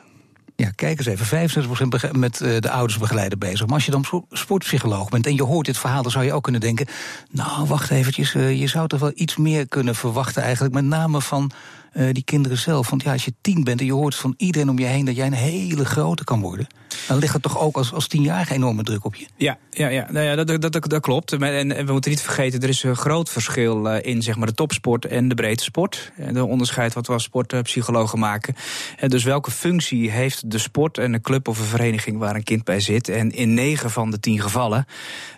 Ja, 0.56 0.70
kijk 0.76 0.98
eens 0.98 1.08
even, 1.08 1.50
65% 1.84 1.88
bege- 1.90 2.14
met 2.18 2.42
eh, 2.42 2.60
de 2.60 2.70
ouders 2.72 3.00
begeleiden 3.00 3.40
bezig. 3.40 3.66
Maar 3.66 3.76
als 3.76 3.86
je 3.86 3.92
dan 3.92 4.04
spo- 4.04 4.26
sportpsycholoog 4.32 5.10
bent 5.10 5.26
en 5.26 5.36
je 5.36 5.44
hoort 5.44 5.66
dit 5.66 5.78
verhaal... 5.78 6.02
dan 6.02 6.12
zou 6.12 6.26
je 6.26 6.34
ook 6.34 6.44
kunnen 6.44 6.62
denken, 6.62 6.88
nou, 7.32 7.68
wacht 7.68 7.90
eventjes... 7.90 8.36
eh, 8.36 8.60
je 8.60 8.68
zou 8.68 8.88
toch 8.88 9.00
wel 9.00 9.12
iets 9.16 9.38
meer 9.38 9.68
kunnen 9.68 9.96
verwachten 9.96 10.44
eigenlijk... 10.44 10.74
met 10.74 10.84
name 10.86 11.22
van 11.22 11.52
eh, 11.94 12.08
die 12.12 12.24
kinderen 12.24 12.58
zelf. 12.58 12.90
Want 12.90 13.04
ja, 13.04 13.12
als 13.12 13.26
je 13.26 13.34
tien 13.42 13.64
bent 13.64 13.80
en 13.80 13.86
je 13.86 13.94
hoort 13.94 14.16
van 14.16 14.34
iedereen 14.38 14.70
om 14.70 14.80
je 14.80 14.86
heen... 14.86 15.06
dat 15.06 15.16
jij 15.16 15.26
een 15.26 15.34
hele 15.34 15.86
grote 15.86 16.24
kan 16.24 16.42
worden... 16.42 16.68
dan 17.08 17.18
ligt 17.18 17.34
er 17.34 17.42
toch 17.42 17.60
ook 17.60 17.76
als, 17.76 17.94
als 17.94 18.08
tienjarige 18.08 18.54
enorme 18.54 18.84
druk 18.84 19.06
op 19.06 19.16
je. 19.16 19.28
Ja, 19.36 19.58
ja, 19.70 19.88
ja. 19.88 20.08
Nou 20.12 20.26
ja 20.26 20.36
dat, 20.36 20.62
dat, 20.62 20.90
dat, 20.90 21.02
klopt. 21.02 21.32
En, 21.32 21.72
en 21.72 21.86
we 21.86 21.92
moeten 21.92 22.12
niet 22.12 22.22
vergeten, 22.22 22.62
er 22.62 22.70
is 22.70 22.84
een 22.84 22.96
groot 22.96 23.30
verschil 23.30 23.90
eh, 23.90 24.12
in 24.12 24.22
zeg 24.22 24.36
maar, 24.36 24.48
de 24.48 24.54
topsport 24.54 25.06
en 25.06 25.28
de 25.28 25.36
breedte 25.36 25.64
sport. 25.64 26.12
De 26.32 26.46
onderscheid 26.46 26.94
wat 26.94 27.08
we 27.08 27.14
als 27.14 27.24
sportpsychologen 27.24 28.20
maken. 28.20 28.56
En 28.98 29.10
dus 29.10 29.24
welke 29.24 29.52
functie 29.52 30.12
heeft 30.12 30.52
de 30.52 30.58
sport 30.58 30.98
en 30.98 31.14
een 31.14 31.22
club 31.22 31.48
of 31.48 31.60
een 31.60 31.66
vereniging 31.66 32.18
waar 32.18 32.36
een 32.36 32.44
kind 32.44 32.64
bij 32.64 32.80
zit? 32.80 33.10
En 33.10 33.32
in 33.32 33.54
negen 33.54 33.90
van 33.90 34.12
de 34.12 34.20
tien 34.20 34.42
gevallen 34.42 34.86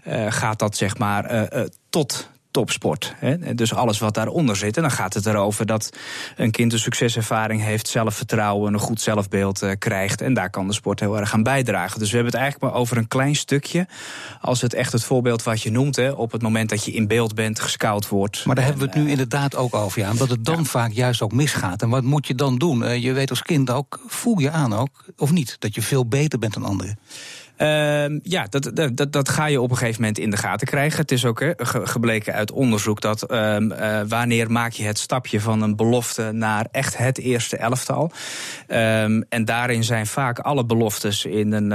eh, 0.03 0.25
gaat 0.29 0.59
dat 0.59 0.77
zeg 0.77 0.97
maar 0.97 1.25
eh, 1.25 1.61
eh, 1.61 1.67
tot 1.89 2.29
topsport. 2.55 3.13
Hè? 3.17 3.55
Dus 3.55 3.73
alles 3.73 3.99
wat 3.99 4.13
daaronder 4.13 4.55
zit. 4.55 4.75
En 4.75 4.81
dan 4.81 4.91
gaat 4.91 5.13
het 5.13 5.25
erover 5.25 5.65
dat 5.65 5.89
een 6.35 6.51
kind 6.51 6.73
een 6.73 6.79
succeservaring 6.79 7.63
heeft, 7.63 7.87
zelfvertrouwen, 7.87 8.73
een 8.73 8.79
goed 8.79 9.01
zelfbeeld 9.01 9.61
eh, 9.61 9.71
krijgt. 9.79 10.21
En 10.21 10.33
daar 10.33 10.49
kan 10.49 10.67
de 10.67 10.73
sport 10.73 10.99
heel 10.99 11.17
erg 11.19 11.33
aan 11.33 11.43
bijdragen. 11.43 11.99
Dus 11.99 12.09
we 12.09 12.15
hebben 12.15 12.33
het 12.33 12.41
eigenlijk 12.41 12.71
maar 12.71 12.81
over 12.81 12.97
een 12.97 13.07
klein 13.07 13.35
stukje. 13.35 13.87
Als 14.41 14.61
het 14.61 14.73
echt 14.73 14.91
het 14.91 15.03
voorbeeld 15.03 15.43
wat 15.43 15.61
je 15.61 15.71
noemt, 15.71 15.95
hè, 15.95 16.11
op 16.11 16.31
het 16.31 16.41
moment 16.41 16.69
dat 16.69 16.85
je 16.85 16.91
in 16.91 17.07
beeld 17.07 17.35
bent, 17.35 17.59
gescout 17.59 18.07
wordt. 18.07 18.45
Maar 18.45 18.55
daar 18.55 18.65
hebben 18.65 18.83
we 18.83 18.89
het 18.89 19.03
nu 19.03 19.09
inderdaad 19.09 19.55
ook 19.55 19.75
over, 19.75 20.01
ja. 20.01 20.11
Omdat 20.11 20.29
het 20.29 20.45
dan 20.45 20.65
vaak 20.65 20.91
juist 20.91 21.21
ook 21.21 21.31
misgaat. 21.31 21.81
En 21.81 21.89
wat 21.89 22.03
moet 22.03 22.27
je 22.27 22.35
dan 22.35 22.57
doen? 22.57 22.83
Eh, 22.83 23.03
je 23.03 23.13
weet 23.13 23.29
als 23.29 23.41
kind 23.41 23.69
ook, 23.69 23.99
voel 24.07 24.39
je 24.39 24.51
aan 24.51 24.73
ook, 24.73 25.05
of 25.17 25.31
niet, 25.31 25.55
dat 25.59 25.75
je 25.75 25.81
veel 25.81 26.07
beter 26.07 26.39
bent 26.39 26.53
dan 26.53 26.63
anderen. 26.63 26.97
Ehm, 27.57 28.19
ja, 28.23 28.47
dat, 28.49 28.71
dat, 28.73 28.97
dat, 28.97 29.11
dat 29.11 29.29
ga 29.29 29.45
je 29.45 29.61
op 29.61 29.71
een 29.71 29.77
gegeven 29.77 30.01
moment 30.01 30.19
in 30.19 30.29
de 30.29 30.37
gaten 30.37 30.67
krijgen. 30.67 30.99
Het 30.99 31.11
is 31.11 31.25
ook 31.25 31.53
gebleken 31.83 32.33
uit 32.33 32.51
onderzoek 32.51 33.01
dat 33.01 33.23
ehm, 33.23 33.71
eh, 33.71 34.01
wanneer 34.07 34.51
maak 34.51 34.71
je 34.71 34.83
het 34.83 34.99
stapje 34.99 35.41
van 35.41 35.61
een 35.61 35.75
belofte 35.75 36.31
naar 36.31 36.67
echt 36.71 36.97
het 36.97 37.17
eerste 37.17 37.57
elftal. 37.57 38.11
Ehm, 38.67 39.21
en 39.29 39.45
daarin 39.45 39.83
zijn 39.83 40.07
vaak 40.07 40.39
alle 40.39 40.65
beloftes 40.65 41.25
in 41.25 41.51
een 41.51 41.71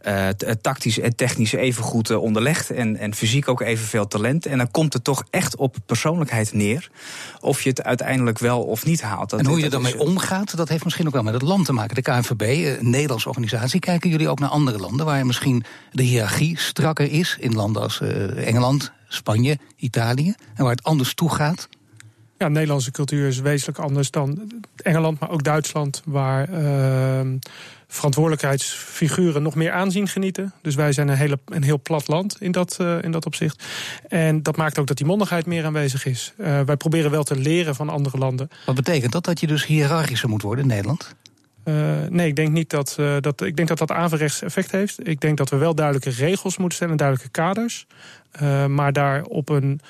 eh, 0.00 0.28
eh, 0.28 0.34
tactisch 0.60 0.98
en 0.98 1.16
technisch 1.16 1.52
even 1.52 1.82
goed 1.82 2.10
eh, 2.10 2.22
onderlegd. 2.22 2.70
En, 2.70 2.96
en 2.96 3.14
fysiek 3.14 3.48
ook 3.48 3.60
evenveel 3.60 4.06
talent. 4.06 4.46
En 4.46 4.58
dan 4.58 4.70
komt 4.70 4.92
het 4.92 5.04
toch 5.04 5.24
echt 5.30 5.56
op 5.56 5.76
persoonlijkheid 5.86 6.52
neer. 6.52 6.90
Of 7.40 7.62
je 7.62 7.68
het 7.68 7.82
uiteindelijk 7.82 8.38
wel 8.38 8.62
of 8.62 8.84
niet 8.84 9.02
haalt. 9.02 9.30
Dat, 9.30 9.40
en 9.40 9.46
hoe 9.46 9.58
je 9.58 9.64
er 9.64 9.70
dan 9.70 9.82
mee 9.82 9.98
omgaat, 9.98 10.56
dat 10.56 10.68
heeft 10.68 10.84
misschien 10.84 11.06
ook 11.06 11.12
wel 11.12 11.22
met 11.22 11.32
het 11.32 11.42
land 11.42 11.64
te 11.64 11.72
maken. 11.72 11.94
De 11.94 12.02
KNVB, 12.02 12.78
een 12.80 12.90
Nederlandse 12.90 13.28
organisatie, 13.28 13.80
kijken 13.80 14.10
jullie 14.10 14.28
ook 14.28 14.38
naar 14.38 14.48
andere 14.48 14.78
landen? 14.78 14.99
Landen 15.00 15.16
waar 15.16 15.26
misschien 15.26 15.64
de 15.92 16.02
hiërarchie 16.02 16.58
strakker 16.58 17.12
is. 17.12 17.36
In 17.40 17.54
landen 17.54 17.82
als 17.82 18.00
uh, 18.00 18.46
Engeland, 18.46 18.92
Spanje, 19.08 19.58
Italië. 19.76 20.34
En 20.54 20.64
waar 20.64 20.74
het 20.74 20.82
anders 20.82 21.14
toe 21.14 21.30
gaat. 21.30 21.68
Ja, 22.38 22.48
Nederlandse 22.48 22.90
cultuur 22.90 23.28
is 23.28 23.40
wezenlijk 23.40 23.78
anders 23.78 24.10
dan 24.10 24.50
Engeland, 24.76 25.20
maar 25.20 25.30
ook 25.30 25.44
Duitsland, 25.44 26.02
waar 26.04 26.50
uh, 26.50 27.20
verantwoordelijkheidsfiguren 27.88 29.42
nog 29.42 29.54
meer 29.54 29.72
aanzien 29.72 30.08
genieten. 30.08 30.52
Dus 30.62 30.74
wij 30.74 30.92
zijn 30.92 31.08
een, 31.08 31.16
hele, 31.16 31.38
een 31.44 31.62
heel 31.62 31.80
plat 31.82 32.08
land 32.08 32.36
in 32.40 32.52
dat, 32.52 32.78
uh, 32.80 33.02
in 33.02 33.10
dat 33.10 33.26
opzicht. 33.26 33.64
En 34.08 34.42
dat 34.42 34.56
maakt 34.56 34.78
ook 34.78 34.86
dat 34.86 34.96
die 34.96 35.06
mondigheid 35.06 35.46
meer 35.46 35.64
aanwezig 35.64 36.06
is. 36.06 36.32
Uh, 36.38 36.60
wij 36.60 36.76
proberen 36.76 37.10
wel 37.10 37.24
te 37.24 37.36
leren 37.36 37.74
van 37.74 37.88
andere 37.88 38.18
landen. 38.18 38.50
Wat 38.66 38.74
betekent 38.74 39.12
dat? 39.12 39.24
Dat 39.24 39.40
je 39.40 39.46
dus 39.46 39.66
hiërarchischer 39.66 40.28
moet 40.28 40.42
worden 40.42 40.64
in 40.64 40.70
Nederland? 40.70 41.14
Uh, 41.70 42.08
nee, 42.08 42.26
ik 42.26 42.36
denk 42.36 42.50
niet 42.50 42.70
dat, 42.70 42.96
uh, 43.00 43.16
dat. 43.20 43.40
Ik 43.40 43.56
denk 43.56 43.68
dat 43.68 43.78
dat 43.78 43.90
averechts 43.90 44.42
effect 44.42 44.70
heeft. 44.70 45.08
Ik 45.08 45.20
denk 45.20 45.36
dat 45.36 45.50
we 45.50 45.56
wel 45.56 45.74
duidelijke 45.74 46.10
regels 46.10 46.56
moeten 46.56 46.76
stellen, 46.76 46.96
duidelijke 46.96 47.30
kaders. 47.30 47.86
Uh, 48.42 48.66
maar 48.66 48.92
daar 48.92 49.22
op 49.22 49.48
een 49.48 49.80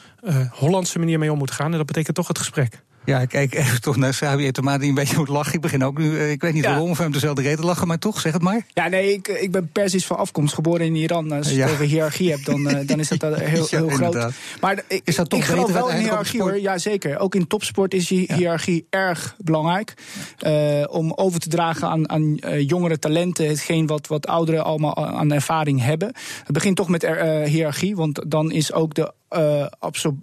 Hollandse 0.51 0.99
manier 0.99 1.19
mee 1.19 1.33
om 1.33 1.39
moeten 1.39 1.57
gaan. 1.57 1.71
En 1.71 1.77
dat 1.77 1.87
betekent 1.87 2.17
toch 2.17 2.29
het 2.29 2.39
gesprek. 2.39 2.83
Ja, 3.11 3.25
kijk 3.25 3.55
even 3.55 3.81
toch 3.81 3.97
naar 3.97 4.15
Sabi 4.15 4.47
Etema 4.47 4.79
die 4.79 4.89
een 4.89 4.95
beetje 4.95 5.17
moet 5.17 5.29
lachen. 5.29 5.55
Ik 5.55 5.61
begin 5.61 5.85
ook 5.85 5.99
nu, 5.99 6.19
eh, 6.19 6.31
ik 6.31 6.41
weet 6.41 6.53
niet 6.53 6.65
ja. 6.65 6.71
waarom, 6.71 6.91
of 6.91 6.99
hem 6.99 7.13
dezelfde 7.13 7.43
reden 7.43 7.65
lachen, 7.65 7.87
maar 7.87 7.99
toch, 7.99 8.21
zeg 8.21 8.33
het 8.33 8.43
maar. 8.43 8.67
Ja, 8.75 8.89
nee, 8.89 9.13
ik, 9.13 9.29
ik 9.29 9.51
ben 9.51 9.69
Persisch 9.73 10.07
van 10.07 10.17
afkomst, 10.17 10.55
geboren 10.55 10.87
in 10.87 10.95
Iran. 10.95 11.33
Als 11.33 11.49
je 11.49 11.57
ja. 11.57 11.63
het 11.63 11.73
over 11.73 11.85
hiërarchie 11.85 12.31
hebt, 12.31 12.47
dan, 12.47 12.61
uh, 12.61 12.79
dan 12.87 12.99
is 12.99 13.09
dat 13.09 13.37
heel, 13.37 13.67
heel 13.71 13.89
ja, 13.89 13.95
groot. 13.95 14.33
Maar 14.61 14.83
ik, 14.89 15.01
is 15.05 15.17
dat 15.17 15.31
toch 15.31 15.39
ik 15.41 15.45
geloof 15.45 15.73
wel 15.73 15.91
in 15.91 15.99
hiërarchie 15.99 16.43
hoor, 16.43 16.61
ja 16.61 16.79
zeker. 16.79 17.19
Ook 17.19 17.35
in 17.35 17.47
topsport 17.47 17.95
is 17.95 18.07
die 18.07 18.33
hiërarchie 18.35 18.87
erg 18.91 19.37
belangrijk. 19.39 19.95
Uh, 20.47 20.85
om 20.89 21.13
over 21.13 21.41
te 21.41 21.49
dragen 21.49 21.89
aan, 21.89 22.11
aan 22.11 22.35
jongere 22.65 22.99
talenten, 22.99 23.49
hetgeen 23.49 23.87
wat, 23.87 24.07
wat 24.07 24.27
ouderen 24.27 24.65
allemaal 24.65 24.97
aan 24.97 25.33
ervaring 25.33 25.83
hebben. 25.83 26.13
Het 26.45 26.53
begint 26.53 26.77
toch 26.77 26.89
met 26.89 27.07
hiërarchie, 27.45 27.97
want 27.97 28.31
dan 28.31 28.53
is 28.53 28.73
ook 28.73 28.95
de 28.95 29.13
uh, 29.37 29.67
absor 29.79 30.15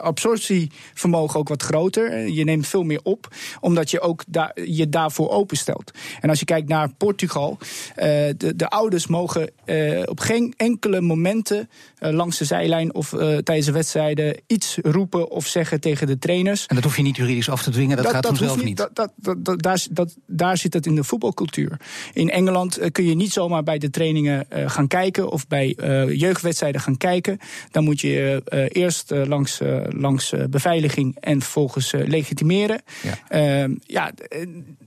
absorptievermogen 0.00 1.40
ook 1.40 1.48
wat 1.48 1.62
groter. 1.62 2.28
Je 2.28 2.44
neemt 2.44 2.66
veel 2.66 2.82
meer 2.82 3.00
op, 3.02 3.28
omdat 3.60 3.90
je 3.90 4.00
ook 4.00 4.24
da 4.28 4.52
je 4.64 4.88
daarvoor 4.88 5.30
openstelt. 5.30 5.90
En 6.20 6.28
als 6.28 6.38
je 6.38 6.44
kijkt 6.44 6.68
naar 6.68 6.92
Portugal, 6.92 7.58
uh, 7.60 7.66
de, 7.96 8.52
de, 8.56 8.68
ouders 8.68 9.06
mogen 9.06 9.50
uh, 9.66 10.02
op 10.04 10.20
geen 10.20 10.54
enkele 10.56 11.00
momenten 11.00 11.68
langs 11.98 12.38
de 12.38 12.44
zijlijn 12.44 12.94
of 12.94 13.08
tijdens 13.44 13.66
de 13.66 13.72
wedstrijden 13.72 14.40
iets 14.46 14.78
roepen 14.82 15.30
of 15.30 15.46
zeggen 15.46 15.80
tegen 15.80 16.06
de 16.06 16.18
trainers. 16.18 16.66
En 16.66 16.74
dat 16.74 16.84
hoef 16.84 16.96
je 16.96 17.02
niet 17.02 17.16
juridisch 17.16 17.48
af 17.48 17.62
te 17.62 17.70
dwingen, 17.70 17.96
dat, 17.96 18.04
dat 18.04 18.14
gaat 18.14 18.26
vanzelf 18.26 18.56
niet. 18.56 18.64
niet. 18.64 18.76
Dat, 18.76 19.12
dat, 19.16 19.62
daar, 19.62 19.86
daar 20.26 20.56
zit 20.56 20.74
het 20.74 20.86
in 20.86 20.94
de 20.94 21.04
voetbalcultuur. 21.04 21.80
In 22.12 22.30
Engeland 22.30 22.78
kun 22.92 23.04
je 23.04 23.14
niet 23.14 23.32
zomaar 23.32 23.62
bij 23.62 23.78
de 23.78 23.90
trainingen 23.90 24.46
gaan 24.50 24.86
kijken 24.86 25.30
of 25.30 25.46
bij 25.46 25.76
jeugdwedstrijden 26.08 26.80
gaan 26.80 26.96
kijken. 26.96 27.38
Dan 27.70 27.84
moet 27.84 28.00
je 28.00 28.33
uh, 28.48 28.64
eerst 28.68 29.12
uh, 29.12 29.26
langs, 29.26 29.60
langs 29.88 30.32
beveiliging 30.50 31.16
en 31.20 31.40
vervolgens 31.40 31.92
legitimeren. 31.92 32.82
Ja, 33.02 33.18
ehm, 33.28 33.74
ja 33.80 34.12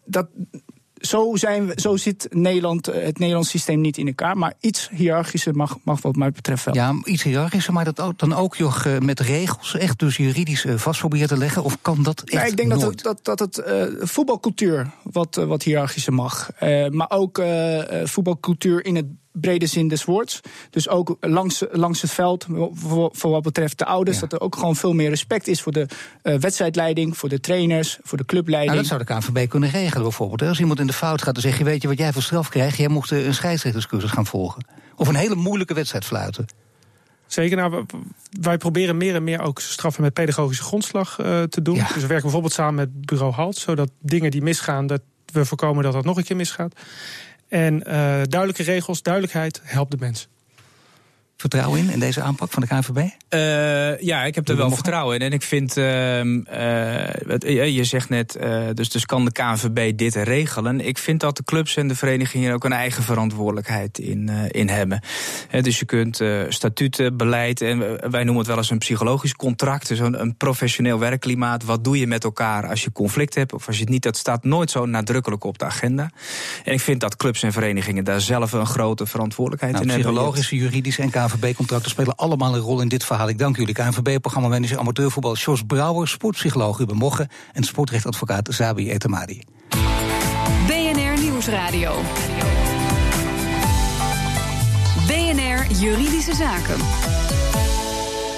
dat, 0.05 0.27
zo, 0.99 1.35
zijn 1.35 1.67
we, 1.67 1.73
zo 1.75 1.97
zit 1.97 2.27
Nederland, 2.31 2.85
het 2.85 3.19
Nederlands 3.19 3.49
systeem 3.49 3.81
niet 3.81 3.97
in 3.97 4.07
elkaar. 4.07 4.37
Maar 4.37 4.53
iets 4.59 4.89
hiërarchischer 4.91 5.55
mag, 5.55 5.77
mag 5.83 6.01
wat 6.01 6.15
mij 6.15 6.31
betreft 6.31 6.65
wel. 6.65 6.73
Ja, 6.73 6.95
iets 7.03 7.23
hiërarchischer, 7.23 7.73
maar 7.73 7.85
dat 7.85 7.99
ook, 7.99 8.19
dan 8.19 8.33
ook 8.33 8.57
met 8.99 9.19
regels 9.19 9.75
echt 9.77 9.99
dus 9.99 10.17
juridisch 10.17 10.65
vast 10.75 10.99
proberen 10.99 11.27
te 11.27 11.37
leggen? 11.37 11.63
Of 11.63 11.77
kan 11.81 12.03
dat 12.03 12.21
echt 12.21 12.31
ja, 12.31 12.49
Ik 12.49 12.57
denk 12.57 12.69
nooit? 12.69 13.03
dat, 13.03 13.23
dat, 13.23 13.37
dat 13.37 13.39
het 13.39 14.09
voetbalcultuur 14.09 14.89
wat, 15.03 15.35
wat 15.35 15.63
hiërarchischer 15.63 16.13
mag. 16.13 16.49
maar 16.89 17.09
ook 17.09 17.41
voetbalcultuur 18.03 18.85
in 18.85 18.95
het 18.95 19.05
brede 19.41 19.65
zin 19.65 19.87
des 19.87 20.05
woords. 20.05 20.41
Dus 20.69 20.89
ook 20.89 21.17
langs, 21.19 21.63
langs 21.71 22.01
het 22.01 22.11
veld, 22.11 22.45
voor, 22.73 23.09
voor 23.13 23.31
wat 23.31 23.43
betreft 23.43 23.77
de 23.77 23.85
ouders, 23.85 24.19
dat 24.19 24.33
er 24.33 24.41
ook 24.41 24.55
gewoon 24.55 24.75
veel 24.75 24.93
meer 24.93 25.09
respect 25.09 25.47
is 25.47 25.61
voor 25.61 25.71
de 25.71 25.85
uh, 26.23 26.35
wedstrijdleiding, 26.35 27.17
voor 27.17 27.29
de 27.29 27.39
trainers, 27.39 27.97
voor 28.01 28.17
de 28.17 28.25
clubleiding. 28.25 28.75
Nou, 28.75 28.87
dat 28.87 29.07
zou 29.07 29.19
de 29.21 29.31
KNVB 29.31 29.49
kunnen 29.49 29.69
regelen 29.69 30.03
bijvoorbeeld. 30.03 30.41
Als 30.41 30.59
iemand 30.59 30.79
in 30.79 30.87
de 30.87 30.93
fout 30.93 31.21
gaat, 31.21 31.33
dan 31.33 31.43
zeg 31.43 31.57
je: 31.57 31.63
Weet 31.63 31.81
je 31.81 31.87
wat 31.87 31.97
jij 31.97 32.13
voor 32.13 32.21
straf 32.21 32.49
krijgt? 32.49 32.77
Jij 32.77 32.87
mocht 32.87 33.11
een 33.11 33.33
scheidsrechterscursus 33.33 34.11
gaan 34.11 34.25
volgen. 34.25 34.65
Of 34.95 35.07
een 35.07 35.15
hele 35.15 35.35
moeilijke 35.35 35.73
wedstrijd 35.73 36.05
fluiten. 36.05 36.45
Zeker, 37.27 37.57
nou, 37.57 37.85
wij 38.41 38.57
proberen 38.57 38.97
meer 38.97 39.15
en 39.15 39.23
meer 39.23 39.41
ook 39.41 39.59
straffen 39.59 40.03
met 40.03 40.13
pedagogische 40.13 40.63
grondslag 40.63 41.19
uh, 41.19 41.43
te 41.43 41.61
doen. 41.61 41.75
Ja. 41.75 41.87
Dus 41.87 41.93
we 41.93 41.99
werken 41.99 42.21
bijvoorbeeld 42.21 42.53
samen 42.53 42.75
met 42.75 43.05
bureau 43.05 43.33
HALT, 43.33 43.55
zodat 43.55 43.89
dingen 43.99 44.31
die 44.31 44.41
misgaan, 44.41 44.87
dat 44.87 45.01
we 45.33 45.45
voorkomen 45.45 45.83
dat 45.83 45.93
dat 45.93 46.05
nog 46.05 46.17
een 46.17 46.23
keer 46.23 46.35
misgaat. 46.35 46.73
En 47.47 47.73
uh, 47.75 47.83
duidelijke 48.23 48.63
regels, 48.63 49.01
duidelijkheid 49.01 49.61
helpt 49.63 49.91
de 49.91 49.97
mensen 49.99 50.29
vertrouwen 51.37 51.79
in, 51.79 51.89
in 51.89 51.99
deze 51.99 52.21
aanpak 52.21 52.51
van 52.51 52.61
de 52.61 52.67
KNVB? 52.67 52.97
Uh, 52.97 53.99
ja, 53.99 54.23
ik 54.23 54.35
heb 54.35 54.47
er 54.47 54.55
wel 54.55 54.71
vertrouwen 54.71 55.15
in. 55.15 55.21
En 55.21 55.31
ik 55.31 55.41
vind, 55.41 55.77
uh, 55.77 56.23
uh, 56.23 57.75
je 57.75 57.83
zegt 57.83 58.09
net, 58.09 58.39
dus, 58.73 58.89
dus 58.89 59.05
kan 59.05 59.25
de 59.25 59.31
KNVB 59.31 59.97
dit 59.97 60.15
regelen? 60.15 60.87
Ik 60.87 60.97
vind 60.97 61.19
dat 61.19 61.37
de 61.37 61.43
clubs 61.43 61.75
en 61.75 61.87
de 61.87 61.95
verenigingen 61.95 62.53
ook 62.53 62.63
een 62.63 62.73
eigen 62.73 63.03
verantwoordelijkheid 63.03 63.99
in, 63.99 64.29
in 64.51 64.69
hebben. 64.69 65.01
dus 65.61 65.79
je 65.79 65.85
kunt 65.85 66.21
statuten, 66.49 67.17
beleid, 67.17 67.61
en 67.61 67.79
wij 68.11 68.23
noemen 68.23 68.37
het 68.37 68.47
wel 68.47 68.57
eens 68.57 68.69
een 68.69 68.77
psychologisch 68.77 69.35
contract, 69.35 69.87
dus 69.87 69.99
een, 69.99 70.21
een, 70.21 70.35
professioneel 70.37 70.99
werkklimaat. 70.99 71.63
Wat 71.63 71.83
doe 71.83 71.99
je 71.99 72.07
met 72.07 72.23
elkaar 72.23 72.67
als 72.67 72.83
je 72.83 72.91
conflict 72.91 73.35
hebt 73.35 73.53
of 73.53 73.67
als 73.67 73.75
je 73.75 73.81
het 73.81 73.91
niet, 73.91 74.03
dat 74.03 74.17
staat 74.17 74.43
nooit 74.43 74.71
zo 74.71 74.85
nadrukkelijk 74.85 75.43
op 75.43 75.57
de 75.57 75.65
agenda. 75.65 76.09
En 76.63 76.73
ik 76.73 76.79
vind 76.79 76.99
dat 76.99 77.15
clubs 77.15 77.43
en 77.43 77.51
verenigingen 77.51 78.03
daar 78.03 78.21
zelf 78.21 78.51
een 78.51 78.65
grote 78.65 79.05
verantwoordelijkheid 79.05 79.73
nou, 79.73 79.85
in 79.85 79.91
hebben. 79.91 80.11
Psychologische, 80.11 80.55
juridische 80.55 81.01
en 81.01 81.09
KNVB-contracten 81.27 81.91
spelen 81.91 82.15
allemaal 82.15 82.55
een 82.55 82.61
rol 82.61 82.81
in 82.81 82.87
dit 82.87 83.03
verhaal. 83.03 83.29
Ik 83.29 83.37
dank 83.37 83.57
jullie. 83.57 83.73
KNVB-programmamanager 83.73 84.79
amateurvoetbal 84.79 85.35
Jos 85.35 85.63
Brouwer, 85.63 86.07
sportpsycholoog 86.07 86.77
Ruben 86.77 86.95
Mogge 86.95 87.29
en 87.53 87.63
sportrechtadvocaat 87.63 88.47
Zabi 88.51 88.91
Etemadi. 88.91 89.43
BNR 90.67 91.21
Nieuwsradio. 91.21 91.95
BNR 95.07 95.71
Juridische 95.79 96.35
Zaken. 96.35 96.79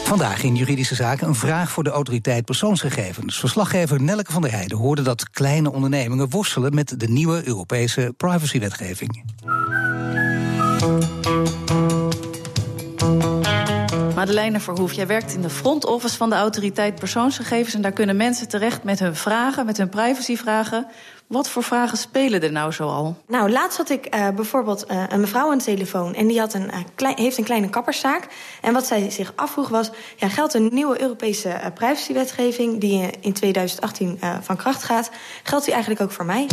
Vandaag 0.04 0.44
in 0.44 0.56
Juridische 0.56 0.96
Zaken 0.96 1.28
een 1.28 1.36
vraag 1.36 1.72
voor 1.72 1.84
de 1.84 1.90
autoriteit 1.90 2.46
persoonsgegevens. 2.46 3.40
Verslaggever 3.40 4.02
Nelke 4.02 4.32
van 4.32 4.42
der 4.42 4.52
Heijden 4.52 4.78
hoorde 4.78 5.02
dat 5.02 5.30
kleine 5.30 5.72
ondernemingen 5.72 6.30
worstelen 6.30 6.76
met 6.76 7.00
de 7.00 7.08
nieuwe 7.10 7.48
Europese 7.48 8.14
privacywetgeving. 8.18 9.24
Madeleine 14.20 14.60
Verhoef, 14.60 14.94
jij 14.94 15.08
werkt 15.08 15.34
in 15.34 15.42
de 15.42 15.50
front 15.50 15.86
office 15.86 16.18
van 16.18 16.30
de 16.30 16.36
autoriteit 16.36 16.96
persoonsgegevens. 16.96 17.74
En 17.74 17.82
daar 17.82 17.92
kunnen 17.92 18.16
mensen 18.16 18.48
terecht 18.48 18.84
met 18.84 19.00
hun 19.00 19.16
vragen, 19.16 19.66
met 19.66 19.78
hun 19.78 19.90
privacyvragen. 19.90 20.88
Wat 21.28 21.50
voor 21.50 21.64
vragen 21.64 21.98
spelen 21.98 22.42
er 22.42 22.52
nou 22.52 22.74
zoal? 22.74 23.18
Nou, 23.28 23.52
laatst 23.52 23.78
had 23.78 23.90
ik 23.90 24.16
uh, 24.16 24.30
bijvoorbeeld 24.30 24.92
uh, 24.92 25.04
een 25.10 25.20
mevrouw 25.20 25.52
aan 25.52 25.58
de 25.58 25.64
telefoon. 25.64 26.16
En 26.16 26.28
die 26.28 26.40
had 26.40 26.54
een, 26.54 26.72
klein, 26.96 27.18
heeft 27.18 27.38
een 27.38 27.44
kleine 27.44 27.70
kapperszaak. 27.70 28.28
En 28.62 28.74
wat 28.74 28.86
zij 28.86 29.10
zich 29.10 29.34
afvroeg 29.36 29.70
was... 29.70 29.92
Ja, 30.16 30.30
geldt 30.30 30.54
een 30.54 30.70
nieuwe 30.72 31.02
Europese 31.02 31.72
privacywetgeving... 31.74 32.80
die 32.80 33.10
in 33.20 33.34
2018 33.34 34.20
van 34.42 34.56
kracht 34.56 34.84
gaat... 34.84 35.12
geldt 35.44 35.66
die 35.66 35.74
eigenlijk 35.74 36.04
ook 36.04 36.12
voor 36.12 36.26
mij? 36.26 36.48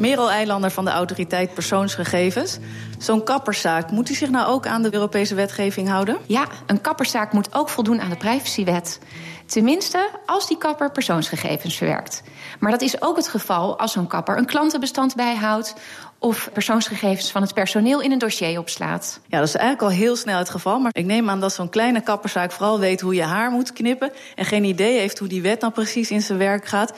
Merel 0.00 0.30
Eilander 0.30 0.70
van 0.70 0.84
de 0.84 0.90
Autoriteit 0.90 1.54
Persoonsgegevens. 1.54 2.58
Zo'n 2.98 3.24
kapperszaak, 3.24 3.90
moet 3.90 4.08
hij 4.08 4.16
zich 4.16 4.30
nou 4.30 4.46
ook 4.46 4.66
aan 4.66 4.82
de 4.82 4.94
Europese 4.94 5.34
wetgeving 5.34 5.88
houden? 5.88 6.18
Ja, 6.26 6.46
een 6.66 6.80
kapperszaak 6.80 7.32
moet 7.32 7.54
ook 7.54 7.68
voldoen 7.68 8.00
aan 8.00 8.10
de 8.10 8.16
privacywet. 8.16 8.98
Tenminste, 9.46 10.10
als 10.26 10.48
die 10.48 10.58
kapper 10.58 10.90
persoonsgegevens 10.90 11.76
verwerkt. 11.76 12.22
Maar 12.60 12.70
dat 12.70 12.80
is 12.80 13.02
ook 13.02 13.16
het 13.16 13.28
geval 13.28 13.78
als 13.78 13.92
zo'n 13.92 14.06
kapper 14.06 14.38
een 14.38 14.46
klantenbestand 14.46 15.14
bijhoudt 15.14 15.74
of 16.18 16.50
persoonsgegevens 16.52 17.30
van 17.30 17.42
het 17.42 17.54
personeel 17.54 18.00
in 18.00 18.12
een 18.12 18.18
dossier 18.18 18.58
opslaat. 18.58 19.20
Ja, 19.26 19.38
dat 19.38 19.48
is 19.48 19.54
eigenlijk 19.54 19.92
al 19.92 19.98
heel 19.98 20.16
snel 20.16 20.38
het 20.38 20.50
geval. 20.50 20.78
Maar 20.78 20.92
ik 20.94 21.04
neem 21.04 21.30
aan 21.30 21.40
dat 21.40 21.52
zo'n 21.52 21.68
kleine 21.68 22.00
kapperszaak 22.00 22.52
vooral 22.52 22.78
weet 22.78 23.00
hoe 23.00 23.14
je 23.14 23.22
haar 23.22 23.50
moet 23.50 23.72
knippen 23.72 24.12
en 24.34 24.44
geen 24.44 24.64
idee 24.64 24.98
heeft 24.98 25.18
hoe 25.18 25.28
die 25.28 25.42
wet 25.42 25.60
nou 25.60 25.72
precies 25.72 26.10
in 26.10 26.22
zijn 26.22 26.38
werk 26.38 26.66
gaat. 26.66 26.92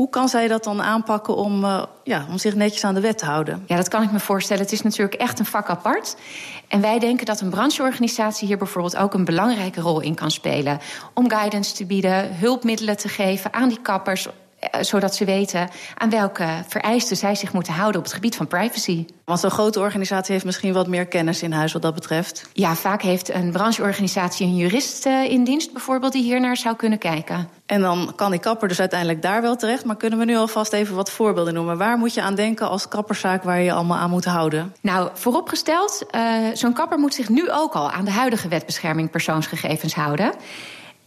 Hoe 0.00 0.10
kan 0.10 0.28
zij 0.28 0.48
dat 0.48 0.64
dan 0.64 0.82
aanpakken 0.82 1.36
om, 1.36 1.64
uh, 1.64 1.82
ja, 2.04 2.26
om 2.30 2.38
zich 2.38 2.54
netjes 2.54 2.84
aan 2.84 2.94
de 2.94 3.00
wet 3.00 3.18
te 3.18 3.24
houden? 3.24 3.62
Ja, 3.66 3.76
dat 3.76 3.88
kan 3.88 4.02
ik 4.02 4.12
me 4.12 4.20
voorstellen. 4.20 4.62
Het 4.62 4.72
is 4.72 4.82
natuurlijk 4.82 5.20
echt 5.20 5.38
een 5.38 5.46
vak 5.46 5.68
apart. 5.68 6.16
En 6.68 6.80
wij 6.80 6.98
denken 6.98 7.26
dat 7.26 7.40
een 7.40 7.50
brancheorganisatie 7.50 8.46
hier 8.46 8.58
bijvoorbeeld 8.58 8.96
ook 8.96 9.14
een 9.14 9.24
belangrijke 9.24 9.80
rol 9.80 10.00
in 10.00 10.14
kan 10.14 10.30
spelen. 10.30 10.78
Om 11.14 11.30
guidance 11.30 11.74
te 11.74 11.86
bieden, 11.86 12.36
hulpmiddelen 12.36 12.96
te 12.96 13.08
geven 13.08 13.52
aan 13.52 13.68
die 13.68 13.80
kappers 13.82 14.26
eh, 14.26 14.32
zodat 14.80 15.14
ze 15.14 15.24
weten 15.24 15.68
aan 15.96 16.10
welke 16.10 16.48
vereisten 16.68 17.16
zij 17.16 17.34
zich 17.34 17.52
moeten 17.52 17.72
houden 17.72 18.00
op 18.00 18.06
het 18.06 18.14
gebied 18.14 18.36
van 18.36 18.46
privacy. 18.46 19.06
Want 19.24 19.40
zo'n 19.40 19.50
grote 19.50 19.80
organisatie 19.80 20.32
heeft 20.32 20.44
misschien 20.44 20.72
wat 20.72 20.86
meer 20.86 21.06
kennis 21.06 21.42
in 21.42 21.52
huis 21.52 21.72
wat 21.72 21.82
dat 21.82 21.94
betreft. 21.94 22.48
Ja, 22.52 22.74
vaak 22.74 23.02
heeft 23.02 23.34
een 23.34 23.52
brancheorganisatie 23.52 24.46
een 24.46 24.56
jurist 24.56 25.06
eh, 25.06 25.30
in 25.30 25.44
dienst 25.44 25.72
bijvoorbeeld 25.72 26.12
die 26.12 26.22
hier 26.22 26.40
naar 26.40 26.56
zou 26.56 26.76
kunnen 26.76 26.98
kijken. 26.98 27.48
En 27.66 27.80
dan 27.80 28.12
kan 28.16 28.30
die 28.30 28.40
kapper 28.40 28.68
dus 28.68 28.80
uiteindelijk 28.80 29.22
daar 29.22 29.42
wel 29.42 29.56
terecht. 29.56 29.84
Maar 29.84 29.96
kunnen 29.96 30.18
we 30.18 30.24
nu 30.24 30.36
alvast 30.36 30.72
even 30.72 30.94
wat 30.94 31.10
voorbeelden 31.10 31.54
noemen? 31.54 31.78
Waar 31.78 31.98
moet 31.98 32.14
je 32.14 32.22
aan 32.22 32.34
denken 32.34 32.68
als 32.68 32.88
kapperszaak 32.88 33.42
waar 33.42 33.58
je 33.58 33.64
je 33.64 33.72
allemaal 33.72 33.98
aan 33.98 34.10
moet 34.10 34.24
houden? 34.24 34.74
Nou, 34.80 35.10
vooropgesteld, 35.14 36.06
uh, 36.14 36.22
zo'n 36.54 36.72
kapper 36.72 36.98
moet 36.98 37.14
zich 37.14 37.28
nu 37.28 37.50
ook 37.50 37.74
al 37.74 37.90
aan 37.90 38.04
de 38.04 38.10
huidige 38.10 38.48
wetbescherming 38.48 39.10
persoonsgegevens 39.10 39.94
houden. 39.94 40.32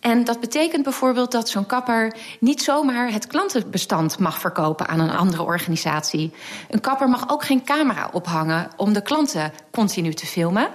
En 0.04 0.24
dat 0.24 0.40
betekent 0.40 0.84
bijvoorbeeld 0.84 1.32
dat 1.32 1.50
zo'n 1.50 1.66
kapper 1.66 2.16
niet 2.40 2.62
zomaar 2.62 3.12
het 3.12 3.28
klantenbestand 3.28 4.20
mag 4.20 4.40
verkopen 4.40 4.88
aan 4.88 5.00
een 5.00 5.16
andere 5.16 5.44
organisatie. 5.44 6.34
Een 6.70 6.82
kapper 6.82 7.10
mag 7.10 7.30
ook 7.30 7.44
geen 7.44 7.64
camera 7.64 8.10
ophangen 8.12 8.68
om 8.76 8.94
de 8.94 9.02
klanten 9.02 9.54
continu 9.72 10.14
te 10.14 10.26
filmen. 10.26 10.70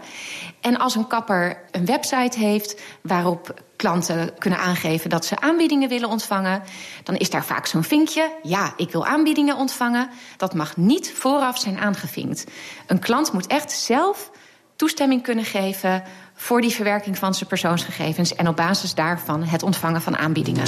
En 0.61 0.79
als 0.79 0.95
een 0.95 1.07
kapper 1.07 1.65
een 1.71 1.85
website 1.85 2.39
heeft 2.39 2.81
waarop 3.03 3.63
klanten 3.77 4.39
kunnen 4.39 4.59
aangeven 4.59 5.11
dat 5.11 5.25
ze 5.25 5.41
aanbiedingen 5.41 5.89
willen 5.89 6.09
ontvangen, 6.09 6.63
dan 7.03 7.17
is 7.17 7.31
daar 7.31 7.45
vaak 7.45 7.67
zo'n 7.67 7.85
vinkje: 7.85 8.33
ja, 8.43 8.73
ik 8.77 8.93
wil 8.93 9.07
aanbiedingen 9.07 9.57
ontvangen. 9.57 10.09
Dat 10.37 10.55
mag 10.55 10.77
niet 10.77 11.13
vooraf 11.13 11.59
zijn 11.59 11.79
aangevinkt. 11.79 12.45
Een 12.87 12.99
klant 12.99 13.33
moet 13.33 13.47
echt 13.47 13.73
zelf 13.73 14.31
toestemming 14.79 15.23
kunnen 15.23 15.45
geven 15.45 16.03
voor 16.35 16.61
die 16.61 16.71
verwerking 16.71 17.19
van 17.19 17.35
zijn 17.35 17.49
persoonsgegevens 17.49 18.35
en 18.35 18.49
op 18.49 18.57
basis 18.57 18.95
daarvan 18.95 19.43
het 19.43 19.63
ontvangen 19.63 20.03
van 20.03 20.17
aanbiedingen. 20.17 20.65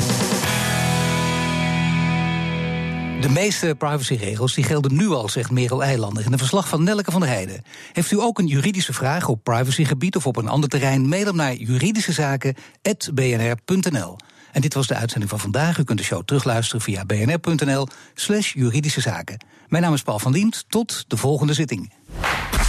De 3.21 3.29
meeste 3.29 3.75
privacyregels 3.79 4.55
die 4.55 4.65
gelden 4.65 4.97
nu 4.97 5.09
al, 5.09 5.29
zegt 5.29 5.51
Merel 5.51 5.83
Eilander 5.83 6.25
in 6.25 6.33
een 6.33 6.39
verslag 6.39 6.69
van 6.69 6.83
Nelke 6.83 7.11
van 7.11 7.21
der 7.21 7.31
Heijden. 7.31 7.63
Heeft 7.93 8.11
u 8.11 8.21
ook 8.21 8.39
een 8.39 8.47
juridische 8.47 8.93
vraag 8.93 9.29
op 9.29 9.45
privacygebied 9.45 10.17
of 10.17 10.27
op 10.27 10.37
een 10.37 10.49
ander 10.49 10.69
terrein? 10.69 11.09
Mail 11.09 11.25
hem 11.25 11.37
naar 11.37 11.55
juridischezaken.bnr.nl. 11.55 14.17
En 14.53 14.61
dit 14.61 14.75
was 14.75 14.87
de 14.87 14.95
uitzending 14.95 15.31
van 15.31 15.41
vandaag. 15.41 15.79
U 15.79 15.85
kunt 15.85 15.99
de 15.99 16.05
show 16.05 16.23
terugluisteren 16.25 16.81
via 16.81 17.05
bnr.nl 17.05 17.89
slash 18.15 18.53
juridische 18.53 19.01
zaken. 19.01 19.45
Mijn 19.69 19.83
naam 19.83 19.95
is 19.95 20.03
Paul 20.03 20.19
van 20.19 20.33
Dient. 20.33 20.65
Tot 20.69 21.05
de 21.09 21.17
volgende 21.17 21.55
zitting. 21.55 21.93